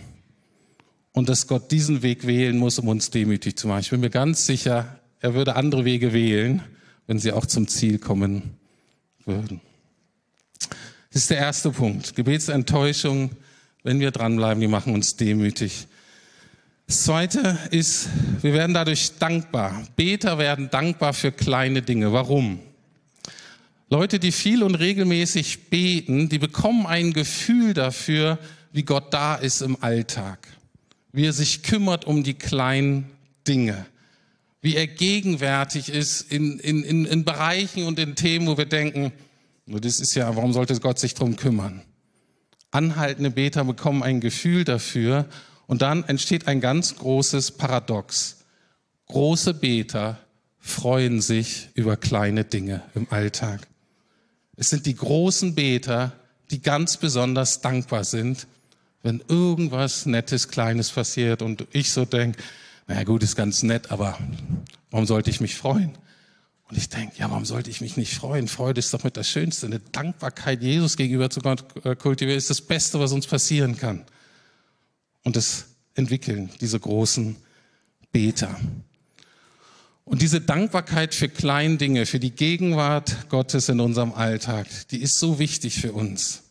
Und 1.16 1.30
dass 1.30 1.48
Gott 1.48 1.72
diesen 1.72 2.04
Weg 2.04 2.28
wählen 2.28 2.58
muss, 2.58 2.78
um 2.78 2.88
uns 2.90 3.10
demütig 3.10 3.58
zu 3.58 3.68
machen. 3.68 3.80
Ich 3.80 3.90
bin 3.90 4.02
mir 4.02 4.10
ganz 4.10 4.46
sicher, 4.46 5.00
er 5.22 5.34
würde 5.34 5.56
andere 5.56 5.86
Wege 5.86 6.14
wählen, 6.14 6.62
wenn 7.08 7.20
sie 7.20 7.32
auch 7.32 7.46
zum 7.46 7.68
Ziel 7.68 8.00
kommen 8.00 8.58
würden. 9.26 9.62
Das 11.12 11.22
ist 11.22 11.30
der 11.30 11.38
erste 11.38 11.72
Punkt. 11.72 12.16
Gebetsenttäuschung, 12.16 13.32
wenn 13.84 14.02
wir 14.02 14.12
dranbleiben, 14.12 14.60
die 14.60 14.68
machen 14.68 14.94
uns 14.94 15.16
demütig. 15.16 15.88
Das 16.88 17.04
zweite 17.04 17.58
ist, 17.72 18.10
wir 18.42 18.54
werden 18.54 18.74
dadurch 18.74 19.18
dankbar. 19.18 19.88
Beter 19.96 20.38
werden 20.38 20.70
dankbar 20.70 21.14
für 21.14 21.32
kleine 21.32 21.82
Dinge. 21.82 22.12
Warum? 22.12 22.60
Leute, 23.90 24.20
die 24.20 24.34
viel 24.34 24.64
und 24.64 24.76
regelmäßig 24.76 25.70
beten, 25.70 26.28
die 26.28 26.40
bekommen 26.40 26.86
ein 26.86 27.14
Gefühl 27.14 27.74
dafür, 27.74 28.38
wie 28.74 28.84
Gott 28.84 29.14
da 29.14 29.36
ist 29.36 29.62
im 29.62 29.82
Alltag, 29.82 30.48
wie 31.16 31.26
er 31.26 31.34
sich 31.34 31.64
kümmert 31.64 32.06
um 32.06 32.24
die 32.24 32.34
kleinen 32.34 33.10
Dinge, 33.48 33.86
wie 34.62 34.76
er 34.76 34.86
gegenwärtig 34.86 35.90
ist 35.90 36.30
in, 36.30 36.60
in, 36.60 36.84
in, 36.84 37.06
in 37.06 37.24
Bereichen 37.24 37.86
und 37.86 37.98
in 38.00 38.16
Themen, 38.16 38.48
wo 38.48 38.58
wir 38.58 38.66
denken, 38.66 39.14
das 39.66 40.02
ist 40.02 40.14
ja, 40.14 40.36
warum 40.36 40.52
sollte 40.52 40.78
Gott 40.80 41.00
sich 41.00 41.14
drum 41.14 41.38
kümmern? 41.38 41.82
Anhaltende 42.72 43.32
Beter 43.32 43.64
bekommen 43.64 44.04
ein 44.04 44.20
Gefühl 44.20 44.66
dafür 44.66 45.26
und 45.68 45.82
dann 45.82 46.04
entsteht 46.04 46.48
ein 46.48 46.60
ganz 46.60 46.96
großes 46.98 47.52
Paradox. 47.52 48.44
Große 49.08 49.54
Beter 49.54 50.20
freuen 50.60 51.22
sich 51.22 51.70
über 51.76 51.96
kleine 51.96 52.44
Dinge 52.44 52.82
im 52.94 53.08
Alltag. 53.10 53.68
Es 54.58 54.70
sind 54.70 54.86
die 54.86 54.96
großen 54.96 55.56
Beter, 55.56 56.12
die 56.52 56.62
ganz 56.62 56.98
besonders 56.98 57.62
dankbar 57.62 58.04
sind, 58.04 58.48
wenn 59.06 59.24
irgendwas 59.28 60.08
Nettes, 60.08 60.48
Kleines 60.48 60.90
passiert 60.90 61.44
und 61.44 61.68
ich 61.72 61.92
so 61.92 62.06
denke, 62.06 62.42
naja 62.88 63.04
gut, 63.04 63.22
ist 63.22 63.36
ganz 63.36 63.62
nett, 63.62 63.92
aber 63.92 64.18
warum 64.90 65.06
sollte 65.06 65.30
ich 65.30 65.40
mich 65.40 65.56
freuen? 65.56 65.96
Und 66.68 66.76
ich 66.76 66.90
denke, 66.90 67.16
ja, 67.20 67.30
warum 67.30 67.46
sollte 67.46 67.70
ich 67.70 67.82
mich 67.82 67.98
nicht 67.98 68.16
freuen? 68.16 68.48
Freude 68.48 68.80
ist 68.80 68.92
doch 68.96 69.04
mit 69.04 69.16
das 69.16 69.30
Schönste. 69.30 69.68
Eine 69.68 69.80
Dankbarkeit 69.80 70.64
Jesus 70.64 70.98
gegenüber 70.98 71.30
zu 71.30 71.40
Gott 71.42 71.64
äh, 71.86 71.96
kultivieren 71.96 72.40
ist 72.40 72.50
das 72.50 72.62
Beste, 72.62 73.00
was 73.00 73.12
uns 73.12 73.28
passieren 73.28 73.78
kann. 73.78 74.04
Und 75.24 75.36
das 75.36 75.66
entwickeln 75.94 76.50
diese 76.60 76.80
großen 76.80 77.36
Beter. 78.12 78.60
Und 80.04 80.24
diese 80.24 80.42
Dankbarkeit 80.42 81.14
für 81.14 81.30
kleine 81.30 81.78
Dinge, 81.78 82.08
für 82.08 82.20
die 82.20 82.32
Gegenwart 82.32 83.30
Gottes 83.30 83.70
in 83.70 83.80
unserem 83.80 84.14
Alltag, 84.14 84.66
die 84.90 85.04
ist 85.04 85.20
so 85.20 85.38
wichtig 85.38 85.80
für 85.80 85.94
uns. 85.94 86.45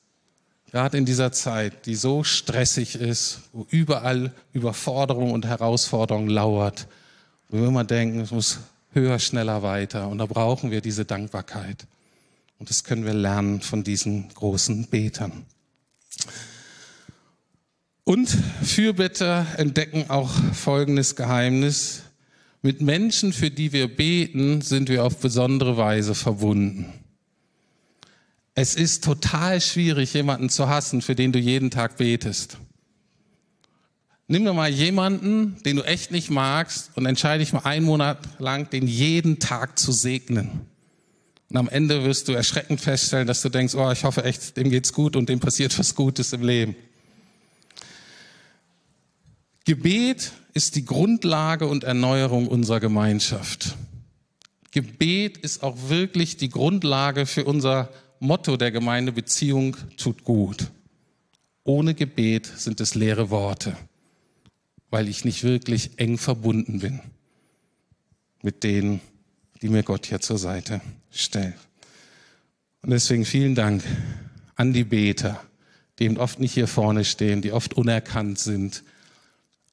Gerade 0.74 0.98
in 0.98 1.04
dieser 1.04 1.30
Zeit, 1.30 1.86
die 1.86 1.94
so 1.94 2.24
stressig 2.24 2.96
ist, 2.96 3.42
wo 3.52 3.64
überall 3.70 4.32
Überforderung 4.52 5.30
und 5.30 5.46
Herausforderung 5.46 6.26
lauert, 6.26 6.88
wo 7.48 7.58
wir 7.58 7.68
immer 7.68 7.84
denken, 7.84 8.18
es 8.18 8.32
muss 8.32 8.58
höher, 8.92 9.20
schneller, 9.20 9.62
weiter. 9.62 10.08
Und 10.08 10.18
da 10.18 10.26
brauchen 10.26 10.72
wir 10.72 10.80
diese 10.80 11.04
Dankbarkeit. 11.04 11.86
Und 12.58 12.70
das 12.70 12.82
können 12.82 13.04
wir 13.04 13.14
lernen 13.14 13.60
von 13.60 13.84
diesen 13.84 14.30
großen 14.34 14.88
Betern. 14.88 15.46
Und 18.02 18.36
Fürbitter 18.64 19.46
entdecken 19.56 20.10
auch 20.10 20.32
folgendes 20.54 21.14
Geheimnis. 21.14 22.02
Mit 22.62 22.80
Menschen, 22.80 23.32
für 23.32 23.52
die 23.52 23.72
wir 23.72 23.86
beten, 23.86 24.60
sind 24.60 24.88
wir 24.88 25.04
auf 25.04 25.18
besondere 25.18 25.76
Weise 25.76 26.16
verbunden. 26.16 26.92
Es 28.54 28.76
ist 28.76 29.02
total 29.02 29.60
schwierig, 29.60 30.14
jemanden 30.14 30.48
zu 30.48 30.68
hassen, 30.68 31.02
für 31.02 31.14
den 31.14 31.32
du 31.32 31.38
jeden 31.38 31.70
Tag 31.70 31.96
betest. 31.96 32.58
Nimm 34.26 34.44
dir 34.44 34.54
mal 34.54 34.70
jemanden, 34.70 35.62
den 35.64 35.76
du 35.76 35.82
echt 35.82 36.10
nicht 36.10 36.30
magst 36.30 36.90
und 36.94 37.04
entscheide 37.04 37.40
dich 37.44 37.52
mal 37.52 37.64
einen 37.64 37.84
Monat 37.84 38.18
lang, 38.38 38.70
den 38.70 38.86
jeden 38.86 39.38
Tag 39.38 39.78
zu 39.78 39.92
segnen. 39.92 40.62
Und 41.50 41.56
am 41.56 41.68
Ende 41.68 42.04
wirst 42.04 42.28
du 42.28 42.32
erschreckend 42.32 42.80
feststellen, 42.80 43.26
dass 43.26 43.42
du 43.42 43.48
denkst, 43.48 43.74
oh, 43.74 43.90
ich 43.90 44.04
hoffe 44.04 44.24
echt, 44.24 44.56
dem 44.56 44.70
geht's 44.70 44.92
gut 44.92 45.14
und 45.16 45.28
dem 45.28 45.40
passiert 45.40 45.78
was 45.78 45.94
Gutes 45.94 46.32
im 46.32 46.42
Leben. 46.42 46.74
Gebet 49.66 50.32
ist 50.54 50.76
die 50.76 50.84
Grundlage 50.84 51.66
und 51.66 51.84
Erneuerung 51.84 52.48
unserer 52.48 52.80
Gemeinschaft. 52.80 53.76
Gebet 54.70 55.38
ist 55.38 55.62
auch 55.62 55.76
wirklich 55.88 56.36
die 56.36 56.48
Grundlage 56.48 57.26
für 57.26 57.44
unser 57.44 57.90
Motto 58.24 58.56
der 58.56 58.72
Gemeinde 58.72 59.12
Beziehung 59.12 59.76
tut 59.98 60.24
gut. 60.24 60.70
Ohne 61.62 61.92
Gebet 61.92 62.46
sind 62.46 62.80
es 62.80 62.94
leere 62.94 63.28
Worte, 63.28 63.76
weil 64.88 65.08
ich 65.08 65.26
nicht 65.26 65.44
wirklich 65.44 65.98
eng 65.98 66.16
verbunden 66.16 66.78
bin 66.78 67.00
mit 68.40 68.64
denen, 68.64 69.02
die 69.60 69.68
mir 69.68 69.82
Gott 69.82 70.06
hier 70.06 70.22
zur 70.22 70.38
Seite 70.38 70.80
stellt. 71.10 71.54
Und 72.80 72.90
deswegen 72.90 73.26
vielen 73.26 73.54
Dank 73.54 73.84
an 74.56 74.72
die 74.72 74.84
Beter, 74.84 75.38
die 75.98 76.04
eben 76.04 76.16
oft 76.16 76.40
nicht 76.40 76.54
hier 76.54 76.66
vorne 76.66 77.04
stehen, 77.04 77.42
die 77.42 77.52
oft 77.52 77.74
unerkannt 77.74 78.38
sind, 78.38 78.84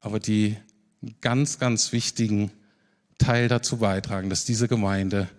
aber 0.01 0.19
die 0.19 0.57
einen 1.01 1.15
ganz, 1.21 1.57
ganz 1.57 1.93
wichtigen 1.93 2.51
Teil 3.17 3.47
dazu 3.47 3.77
beitragen, 3.77 4.29
dass 4.29 4.43
diese 4.43 4.67
Gemeinde 4.67 5.29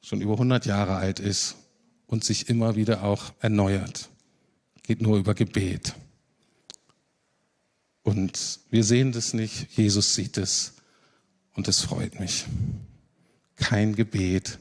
schon 0.00 0.22
über 0.22 0.32
100 0.32 0.64
Jahre 0.64 0.96
alt 0.96 1.20
ist 1.20 1.56
und 2.10 2.24
sich 2.24 2.48
immer 2.48 2.74
wieder 2.74 3.04
auch 3.04 3.32
erneuert. 3.38 4.10
Geht 4.82 5.00
nur 5.00 5.16
über 5.16 5.32
Gebet. 5.34 5.94
Und 8.02 8.58
wir 8.68 8.82
sehen 8.82 9.12
das 9.12 9.32
nicht, 9.32 9.70
Jesus 9.76 10.16
sieht 10.16 10.36
es 10.36 10.74
und 11.54 11.68
es 11.68 11.82
freut 11.82 12.18
mich. 12.18 12.46
Kein 13.54 13.94
Gebet 13.94 14.58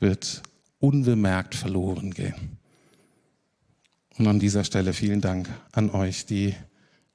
wird 0.00 0.42
unbemerkt 0.80 1.54
verloren 1.54 2.12
gehen. 2.12 2.58
Und 4.18 4.26
an 4.26 4.40
dieser 4.40 4.64
Stelle 4.64 4.92
vielen 4.92 5.20
Dank 5.20 5.48
an 5.70 5.90
euch, 5.90 6.26
die 6.26 6.54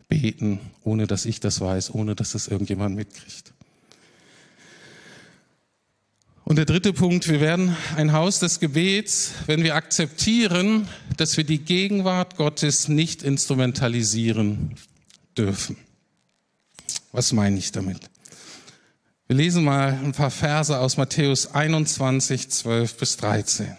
beten, 0.07 0.59
ohne 0.83 1.07
dass 1.07 1.25
ich 1.25 1.41
das 1.41 1.59
weiß, 1.59 1.93
ohne 1.93 2.15
dass 2.15 2.35
es 2.35 2.47
irgendjemand 2.47 2.95
mitkriegt. 2.95 3.53
Und 6.51 6.57
der 6.57 6.65
dritte 6.65 6.91
Punkt, 6.91 7.29
wir 7.29 7.39
werden 7.39 7.77
ein 7.95 8.11
Haus 8.11 8.39
des 8.39 8.59
Gebets, 8.59 9.31
wenn 9.45 9.63
wir 9.63 9.73
akzeptieren, 9.75 10.85
dass 11.15 11.37
wir 11.37 11.45
die 11.45 11.59
Gegenwart 11.59 12.35
Gottes 12.35 12.89
nicht 12.89 13.23
instrumentalisieren 13.23 14.75
dürfen. 15.37 15.77
Was 17.13 17.31
meine 17.31 17.57
ich 17.57 17.71
damit? 17.71 18.01
Wir 19.27 19.37
lesen 19.37 19.63
mal 19.63 19.93
ein 19.93 20.11
paar 20.11 20.29
Verse 20.29 20.77
aus 20.77 20.97
Matthäus 20.97 21.55
21, 21.55 22.49
12 22.49 22.97
bis 22.97 23.15
13. 23.15 23.77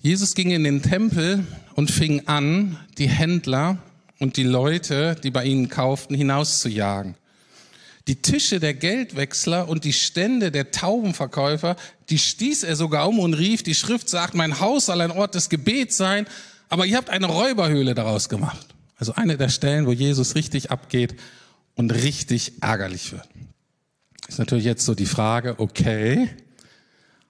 Jesus 0.00 0.36
ging 0.36 0.52
in 0.52 0.62
den 0.62 0.80
Tempel 0.80 1.44
und 1.74 1.90
fing 1.90 2.28
an, 2.28 2.78
die 2.98 3.08
Händler 3.08 3.82
und 4.24 4.38
die 4.38 4.42
Leute, 4.42 5.16
die 5.22 5.30
bei 5.30 5.44
ihnen 5.44 5.68
kauften, 5.68 6.14
hinauszujagen. 6.14 7.14
Die 8.08 8.22
Tische 8.22 8.58
der 8.58 8.72
Geldwechsler 8.72 9.68
und 9.68 9.84
die 9.84 9.92
Stände 9.92 10.50
der 10.50 10.70
Taubenverkäufer, 10.70 11.76
die 12.08 12.18
stieß 12.18 12.62
er 12.62 12.74
sogar 12.74 13.06
um 13.06 13.18
und 13.18 13.34
rief, 13.34 13.62
die 13.62 13.74
Schrift 13.74 14.08
sagt, 14.08 14.34
mein 14.34 14.60
Haus 14.60 14.86
soll 14.86 15.02
ein 15.02 15.10
Ort 15.10 15.34
des 15.34 15.50
Gebets 15.50 15.98
sein, 15.98 16.26
aber 16.70 16.86
ihr 16.86 16.96
habt 16.96 17.10
eine 17.10 17.26
Räuberhöhle 17.26 17.94
daraus 17.94 18.30
gemacht. 18.30 18.66
Also 18.96 19.12
eine 19.12 19.36
der 19.36 19.50
Stellen, 19.50 19.86
wo 19.86 19.92
Jesus 19.92 20.36
richtig 20.36 20.70
abgeht 20.70 21.16
und 21.74 21.90
richtig 21.92 22.62
ärgerlich 22.62 23.12
wird. 23.12 23.28
Ist 24.26 24.38
natürlich 24.38 24.64
jetzt 24.64 24.86
so 24.86 24.94
die 24.94 25.04
Frage, 25.04 25.56
okay, 25.58 26.30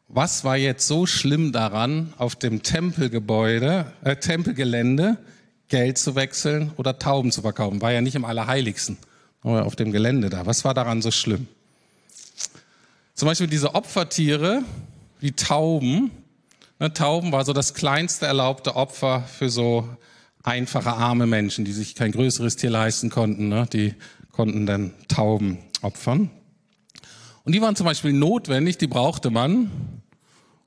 was 0.07 0.45
war 0.45 0.57
jetzt 0.57 0.87
so 0.87 1.07
schlimm 1.07 1.51
daran, 1.51 2.15
auf 2.19 2.37
dem 2.37 2.63
Tempelgebäude, 2.63 3.87
äh, 4.05 4.15
Tempelgelände 4.15 5.19
Geld 5.75 5.99
zu 5.99 6.15
wechseln 6.15 6.71
oder 6.77 7.01
Tauben 7.01 7.33
zu 7.33 7.43
verkaufen? 7.43 7.83
War 7.83 7.91
ja 7.91 8.01
nicht 8.01 8.15
im 8.15 8.25
Allerheiligsten, 8.25 8.97
aber 9.43 9.67
auf 9.67 9.75
dem 9.75 9.91
Gelände 9.91 10.31
da. 10.31 10.47
Was 10.47 10.65
war 10.65 10.73
daran 10.73 11.03
so 11.03 11.11
schlimm? 11.11 11.49
Zum 13.15 13.27
Beispiel 13.27 13.49
diese 13.49 13.75
Opfertiere, 13.75 14.63
wie 15.19 15.33
Tauben. 15.33 16.13
Ne, 16.79 16.93
Tauben 16.93 17.33
war 17.33 17.45
so 17.45 17.53
das 17.53 17.75
kleinste 17.75 18.25
erlaubte 18.27 18.77
Opfer 18.77 19.23
für 19.23 19.51
so 19.51 19.89
einfache 20.45 20.93
arme 20.93 21.27
Menschen, 21.27 21.65
die 21.65 21.73
sich 21.73 21.97
kein 21.97 22.13
größeres 22.13 22.55
Tier 22.55 22.71
leisten 22.71 23.11
konnten. 23.11 23.49
Ne? 23.49 23.67
Die 23.73 23.95
konnten 24.31 24.67
dann 24.67 24.93
Tauben 25.09 25.59
opfern. 25.83 26.31
Und 27.43 27.53
die 27.53 27.61
waren 27.61 27.75
zum 27.75 27.87
Beispiel 27.87 28.13
notwendig, 28.13 28.79
die 28.79 28.87
brauchte 28.87 29.31
man, 29.31 29.73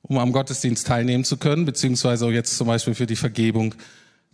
um 0.01 0.17
am 0.17 0.33
Gottesdienst 0.33 0.85
teilnehmen 0.85 1.23
zu 1.23 1.37
können, 1.37 1.63
beziehungsweise 1.63 2.27
jetzt 2.27 2.57
zum 2.57 2.67
Beispiel 2.67 2.93
für 2.93 3.07
die 3.07 3.15
Vergebung 3.15 3.73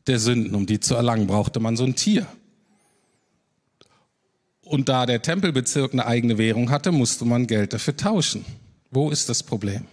der 0.07 0.19
Sünden. 0.19 0.55
Um 0.55 0.65
die 0.65 0.79
zu 0.79 0.95
erlangen, 0.95 1.27
brauchte 1.27 1.59
man 1.59 1.77
so 1.77 1.83
ein 1.83 1.95
Tier. 1.95 2.27
Und 4.63 4.89
da 4.89 5.05
der 5.05 5.21
Tempelbezirk 5.21 5.93
eine 5.93 6.05
eigene 6.05 6.37
Währung 6.37 6.71
hatte, 6.71 6.91
musste 6.91 7.25
man 7.25 7.47
Geld 7.47 7.73
dafür 7.73 7.95
tauschen. 7.95 8.45
Wo 8.91 9.09
ist 9.09 9.29
das 9.29 9.43
Problem? 9.43 9.85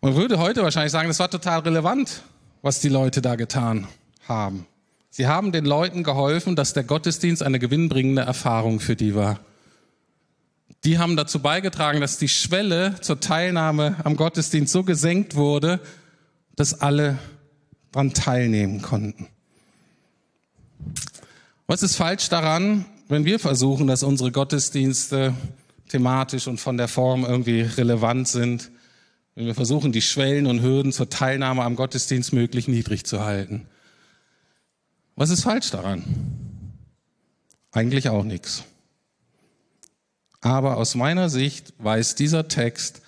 Man 0.00 0.14
würde 0.14 0.38
heute 0.38 0.62
wahrscheinlich 0.62 0.92
sagen, 0.92 1.08
das 1.08 1.18
war 1.18 1.30
total 1.30 1.60
relevant, 1.60 2.22
was 2.62 2.80
die 2.80 2.88
Leute 2.88 3.20
da 3.22 3.34
getan 3.34 3.86
haben. 4.26 4.66
Sie 5.10 5.26
haben 5.26 5.52
den 5.52 5.64
Leuten 5.64 6.04
geholfen, 6.04 6.56
dass 6.56 6.72
der 6.72 6.84
Gottesdienst 6.84 7.42
eine 7.42 7.58
gewinnbringende 7.58 8.22
Erfahrung 8.22 8.80
für 8.80 8.96
die 8.96 9.14
war. 9.14 9.40
Die 10.84 10.98
haben 10.98 11.16
dazu 11.16 11.40
beigetragen, 11.40 12.00
dass 12.00 12.16
die 12.16 12.28
Schwelle 12.28 12.94
zur 13.00 13.20
Teilnahme 13.20 13.96
am 14.04 14.16
Gottesdienst 14.16 14.72
so 14.72 14.82
gesenkt 14.82 15.34
wurde, 15.34 15.80
dass 16.56 16.80
alle 16.80 17.18
daran 17.92 18.12
teilnehmen 18.12 18.82
konnten. 18.82 19.28
Was 21.66 21.82
ist 21.82 21.96
falsch 21.96 22.28
daran, 22.28 22.84
wenn 23.08 23.24
wir 23.24 23.38
versuchen, 23.38 23.86
dass 23.86 24.02
unsere 24.02 24.32
Gottesdienste 24.32 25.34
thematisch 25.88 26.46
und 26.46 26.60
von 26.60 26.76
der 26.76 26.88
Form 26.88 27.24
irgendwie 27.24 27.62
relevant 27.62 28.28
sind, 28.28 28.70
wenn 29.34 29.46
wir 29.46 29.54
versuchen, 29.54 29.92
die 29.92 30.02
Schwellen 30.02 30.46
und 30.46 30.62
Hürden 30.62 30.92
zur 30.92 31.10
Teilnahme 31.10 31.62
am 31.62 31.76
Gottesdienst 31.76 32.32
möglich 32.32 32.68
niedrig 32.68 33.04
zu 33.04 33.20
halten? 33.24 33.66
Was 35.16 35.30
ist 35.30 35.42
falsch 35.42 35.70
daran? 35.70 36.04
Eigentlich 37.72 38.08
auch 38.08 38.24
nichts. 38.24 38.64
Aber 40.40 40.76
aus 40.76 40.94
meiner 40.94 41.28
Sicht 41.28 41.74
weist 41.78 42.18
dieser 42.18 42.48
Text 42.48 43.02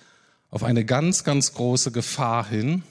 auf 0.51 0.63
eine 0.63 0.85
ganz, 0.85 1.23
ganz 1.23 1.53
große 1.53 1.91
Gefahr 1.91 2.47
hin, 2.47 2.83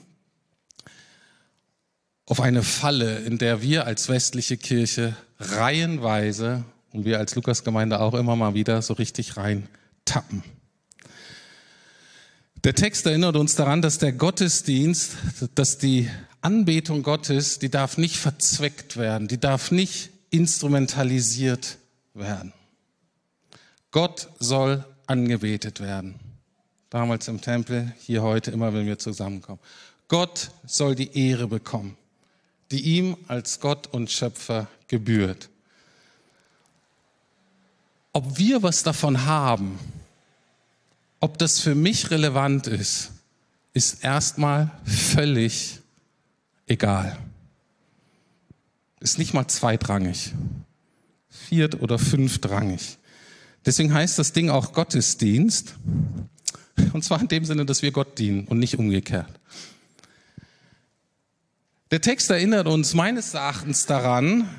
auf 2.25 2.39
eine 2.39 2.63
Falle, 2.63 3.19
in 3.19 3.37
der 3.37 3.61
wir 3.61 3.85
als 3.85 4.09
westliche 4.09 4.57
Kirche 4.57 5.15
reihenweise 5.39 6.63
und 6.91 7.05
wir 7.05 7.19
als 7.19 7.35
Lukasgemeinde 7.35 7.99
auch 7.99 8.13
immer 8.13 8.35
mal 8.35 8.53
wieder 8.53 8.81
so 8.81 8.93
richtig 8.93 9.35
rein 9.35 9.67
tappen. 10.05 10.43
Der 12.63 12.75
Text 12.75 13.05
erinnert 13.05 13.35
uns 13.35 13.55
daran, 13.55 13.81
dass 13.81 13.97
der 13.97 14.13
Gottesdienst, 14.13 15.17
dass 15.55 15.79
die 15.79 16.09
Anbetung 16.39 17.03
Gottes, 17.03 17.59
die 17.59 17.69
darf 17.69 17.97
nicht 17.97 18.15
verzweckt 18.15 18.95
werden, 18.95 19.27
die 19.27 19.39
darf 19.39 19.71
nicht 19.71 20.11
instrumentalisiert 20.29 21.77
werden. 22.13 22.53
Gott 23.91 24.29
soll 24.39 24.85
angebetet 25.07 25.81
werden. 25.81 26.15
Damals 26.89 27.27
im 27.27 27.41
Tempel, 27.41 27.93
hier 27.99 28.21
heute 28.21 28.51
immer, 28.51 28.73
wenn 28.73 28.85
wir 28.85 28.97
zusammenkommen. 28.97 29.59
Gott 30.07 30.51
soll 30.65 30.95
die 30.95 31.17
Ehre 31.17 31.47
bekommen 31.47 31.97
die 32.73 32.81
ihm 32.81 33.17
als 33.27 33.59
Gott 33.59 33.85
und 33.85 34.09
Schöpfer 34.09 34.67
gebührt. 34.87 35.49
Ob 38.13 38.39
wir 38.39 38.63
was 38.63 38.81
davon 38.81 39.25
haben, 39.25 39.77
ob 41.19 41.37
das 41.37 41.59
für 41.59 41.75
mich 41.75 42.09
relevant 42.09 42.65
ist, 42.65 43.11
ist 43.73 44.03
erstmal 44.03 44.71
völlig 44.85 45.81
egal. 46.65 47.15
Ist 48.99 49.19
nicht 49.19 49.35
mal 49.35 49.47
zweitrangig, 49.47 50.33
viert- 51.29 51.79
oder 51.79 51.99
fünftrangig. 51.99 52.97
Deswegen 53.67 53.93
heißt 53.93 54.17
das 54.17 54.33
Ding 54.33 54.49
auch 54.49 54.73
Gottesdienst. 54.73 55.75
Und 56.91 57.03
zwar 57.03 57.21
in 57.21 57.27
dem 57.27 57.45
Sinne, 57.45 57.67
dass 57.67 57.83
wir 57.83 57.91
Gott 57.91 58.17
dienen 58.17 58.47
und 58.47 58.57
nicht 58.57 58.79
umgekehrt. 58.79 59.39
Der 61.93 62.01
Text 62.01 62.31
erinnert 62.31 62.65
uns 62.65 62.95
meines 62.95 63.35
Erachtens 63.35 63.85
daran, 63.85 64.49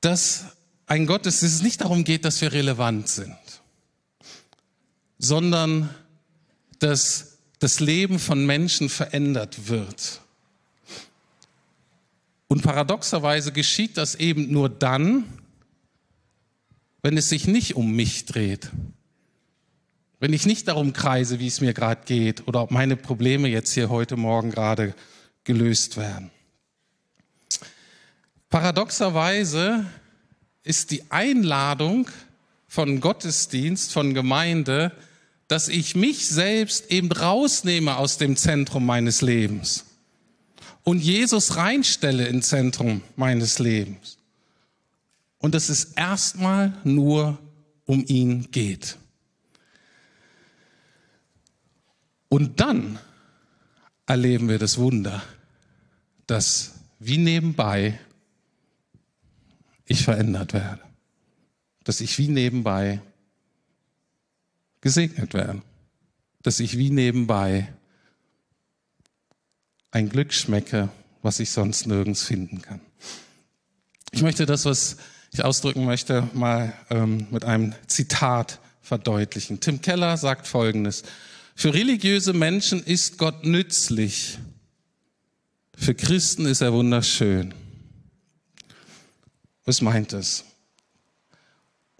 dass 0.00 0.46
ein 0.86 1.06
Gottesdienst 1.06 1.62
nicht 1.62 1.80
darum 1.80 2.02
geht, 2.02 2.24
dass 2.24 2.40
wir 2.40 2.50
relevant 2.50 3.06
sind, 3.06 3.36
sondern 5.18 5.88
dass 6.80 7.38
das 7.60 7.78
Leben 7.78 8.18
von 8.18 8.44
Menschen 8.44 8.88
verändert 8.88 9.68
wird. 9.68 10.22
Und 12.48 12.64
paradoxerweise 12.64 13.52
geschieht 13.52 13.96
das 13.96 14.16
eben 14.16 14.50
nur 14.50 14.68
dann, 14.68 15.22
wenn 17.00 17.16
es 17.16 17.28
sich 17.28 17.46
nicht 17.46 17.76
um 17.76 17.92
mich 17.92 18.26
dreht. 18.26 18.72
Wenn 20.18 20.32
ich 20.32 20.46
nicht 20.46 20.66
darum 20.66 20.92
kreise, 20.92 21.38
wie 21.38 21.46
es 21.46 21.60
mir 21.60 21.74
gerade 21.74 22.02
geht 22.06 22.48
oder 22.48 22.62
ob 22.62 22.72
meine 22.72 22.96
Probleme 22.96 23.46
jetzt 23.46 23.72
hier 23.72 23.88
heute 23.88 24.16
Morgen 24.16 24.50
gerade 24.50 24.92
gelöst 25.46 25.96
werden. 25.96 26.30
Paradoxerweise 28.50 29.86
ist 30.62 30.90
die 30.90 31.10
Einladung 31.10 32.10
von 32.68 33.00
Gottesdienst, 33.00 33.94
von 33.94 34.12
Gemeinde, 34.12 34.92
dass 35.48 35.68
ich 35.68 35.94
mich 35.96 36.28
selbst 36.28 36.90
eben 36.90 37.10
rausnehme 37.10 37.96
aus 37.96 38.18
dem 38.18 38.36
Zentrum 38.36 38.84
meines 38.84 39.22
Lebens 39.22 39.86
und 40.86 41.00
Jesus 41.00 41.56
reinstelle 41.56 42.28
ins 42.28 42.46
Zentrum 42.46 43.02
meines 43.16 43.58
Lebens. 43.58 44.18
Und 45.38 45.56
dass 45.56 45.68
es 45.68 45.84
erstmal 45.96 46.78
nur 46.84 47.38
um 47.86 48.04
ihn 48.06 48.52
geht. 48.52 48.96
Und 52.28 52.60
dann 52.60 53.00
erleben 54.06 54.48
wir 54.48 54.60
das 54.60 54.78
Wunder, 54.78 55.24
dass 56.26 56.74
wie 56.98 57.18
nebenbei 57.18 57.98
ich 59.84 60.02
verändert 60.02 60.52
werde. 60.52 60.82
Dass 61.84 62.00
ich 62.00 62.18
wie 62.18 62.28
nebenbei 62.28 63.00
gesegnet 64.80 65.34
werde. 65.34 65.62
Dass 66.42 66.60
ich 66.60 66.78
wie 66.78 66.90
nebenbei 66.90 67.72
ein 69.90 70.08
Glück 70.08 70.32
schmecke, 70.32 70.90
was 71.22 71.40
ich 71.40 71.50
sonst 71.50 71.86
nirgends 71.86 72.22
finden 72.22 72.60
kann. 72.60 72.80
Ich 74.10 74.22
möchte 74.22 74.46
das, 74.46 74.64
was 74.64 74.96
ich 75.32 75.44
ausdrücken 75.44 75.84
möchte, 75.84 76.28
mal 76.34 76.72
ähm, 76.90 77.26
mit 77.30 77.44
einem 77.44 77.74
Zitat 77.86 78.60
verdeutlichen. 78.80 79.60
Tim 79.60 79.80
Keller 79.80 80.16
sagt 80.16 80.46
Folgendes. 80.46 81.02
Für 81.54 81.74
religiöse 81.74 82.32
Menschen 82.32 82.82
ist 82.82 83.18
Gott 83.18 83.44
nützlich, 83.44 84.38
für 85.76 85.94
Christen 85.94 86.46
ist 86.46 86.62
er 86.62 86.72
wunderschön. 86.72 87.54
Was 89.64 89.80
meint 89.82 90.12
es? 90.12 90.44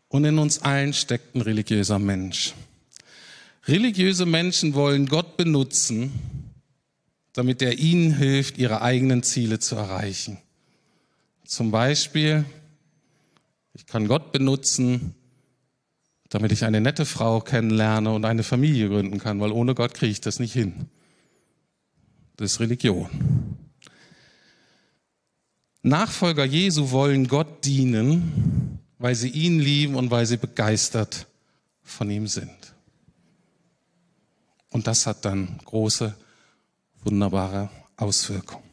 Und 0.09 0.25
in 0.25 0.39
uns 0.39 0.61
allen 0.61 0.93
steckt 0.93 1.35
ein 1.35 1.43
religiöser 1.43 1.99
Mensch. 1.99 2.55
Religiöse 3.67 4.25
Menschen 4.25 4.75
wollen 4.75 5.07
Gott 5.07 5.37
benutzen, 5.37 6.13
damit 7.33 7.61
er 7.61 7.79
ihnen 7.79 8.17
hilft, 8.17 8.59
ihre 8.59 8.81
eigenen 8.83 9.23
Ziele 9.23 9.59
zu 9.59 9.77
erreichen. 9.77 10.39
Zum 11.45 11.71
Beispiel, 11.71 12.45
ich 13.75 13.87
kann 13.87 14.09
Gott 14.09 14.33
benutzen, 14.33 15.15
damit 16.29 16.51
ich 16.53 16.65
eine 16.65 16.81
nette 16.81 17.05
Frau 17.05 17.41
kennenlerne 17.41 18.13
und 18.13 18.25
eine 18.25 18.43
Familie 18.43 18.89
gründen 18.89 19.19
kann, 19.19 19.41
weil 19.41 19.53
ohne 19.53 19.75
Gott 19.75 19.95
kriege 19.95 20.13
ich 20.13 20.21
das 20.21 20.39
nicht 20.39 20.53
hin. 20.53 20.89
Das 22.37 22.53
ist 22.53 22.61
Religion. 22.61 23.56
Nachfolger 25.87 26.45
Jesu 26.45 26.91
wollen 26.91 27.29
Gott 27.29 27.65
dienen, 27.65 28.81
weil 28.99 29.15
sie 29.15 29.29
ihn 29.29 29.61
lieben 29.61 29.95
und 29.95 30.11
weil 30.11 30.27
sie 30.27 30.37
begeistert 30.37 31.29
von 31.85 32.11
ihm 32.11 32.27
sind. 32.27 32.75
Und 34.71 34.89
das 34.89 35.07
hat 35.07 35.25
dann 35.25 35.59
große, 35.65 36.13
wunderbare 37.05 37.71
Auswirkungen. 37.97 38.65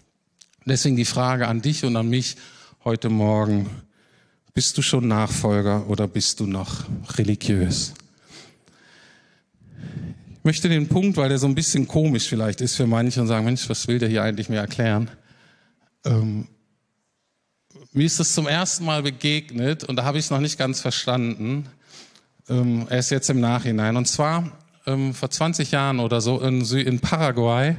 Deswegen 0.65 0.95
die 0.95 1.05
Frage 1.05 1.47
an 1.47 1.61
dich 1.61 1.85
und 1.85 1.95
an 1.97 2.09
mich 2.09 2.35
heute 2.83 3.09
Morgen, 3.09 3.69
bist 4.55 4.75
du 4.79 4.81
schon 4.81 5.07
Nachfolger 5.07 5.87
oder 5.87 6.07
bist 6.07 6.39
du 6.39 6.47
noch 6.47 6.85
religiös? 7.17 7.93
Ich 10.31 10.43
möchte 10.43 10.67
den 10.67 10.87
Punkt, 10.87 11.15
weil 11.17 11.29
der 11.29 11.37
so 11.37 11.45
ein 11.45 11.53
bisschen 11.53 11.87
komisch 11.87 12.27
vielleicht 12.27 12.59
ist 12.59 12.75
für 12.75 12.87
manche 12.87 13.21
und 13.21 13.27
sagen, 13.27 13.45
Mensch, 13.45 13.69
was 13.69 13.87
will 13.87 13.99
der 13.99 14.09
hier 14.09 14.23
eigentlich 14.23 14.49
mir 14.49 14.59
erklären? 14.59 15.11
Ähm, 16.05 16.47
mir 17.93 18.05
ist 18.05 18.19
das 18.19 18.33
zum 18.33 18.47
ersten 18.47 18.85
Mal 18.85 19.03
begegnet 19.03 19.83
und 19.83 19.95
da 19.95 20.03
habe 20.03 20.17
ich 20.17 20.25
es 20.25 20.31
noch 20.31 20.39
nicht 20.39 20.57
ganz 20.57 20.81
verstanden. 20.81 21.67
Ähm, 22.49 22.87
er 22.89 22.99
ist 22.99 23.11
jetzt 23.11 23.29
im 23.29 23.39
Nachhinein. 23.39 23.95
Und 23.97 24.07
zwar 24.07 24.51
ähm, 24.87 25.13
vor 25.13 25.29
20 25.29 25.71
Jahren 25.71 25.99
oder 25.99 26.19
so 26.19 26.39
in, 26.41 26.61
in 26.61 26.99
Paraguay 26.99 27.77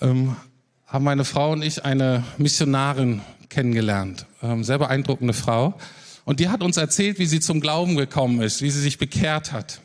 ähm, 0.00 0.36
haben 0.86 1.04
meine 1.04 1.24
Frau 1.24 1.52
und 1.52 1.62
ich 1.62 1.84
eine 1.84 2.24
Missionarin 2.38 3.20
kennengelernt. 3.48 4.26
Ähm, 4.42 4.62
sehr 4.62 4.78
beeindruckende 4.78 5.34
Frau. 5.34 5.74
Und 6.24 6.38
die 6.38 6.48
hat 6.48 6.62
uns 6.62 6.76
erzählt, 6.76 7.18
wie 7.18 7.26
sie 7.26 7.40
zum 7.40 7.60
Glauben 7.60 7.96
gekommen 7.96 8.40
ist, 8.40 8.62
wie 8.62 8.70
sie 8.70 8.80
sich 8.80 8.98
bekehrt 8.98 9.52
hat. 9.52 9.80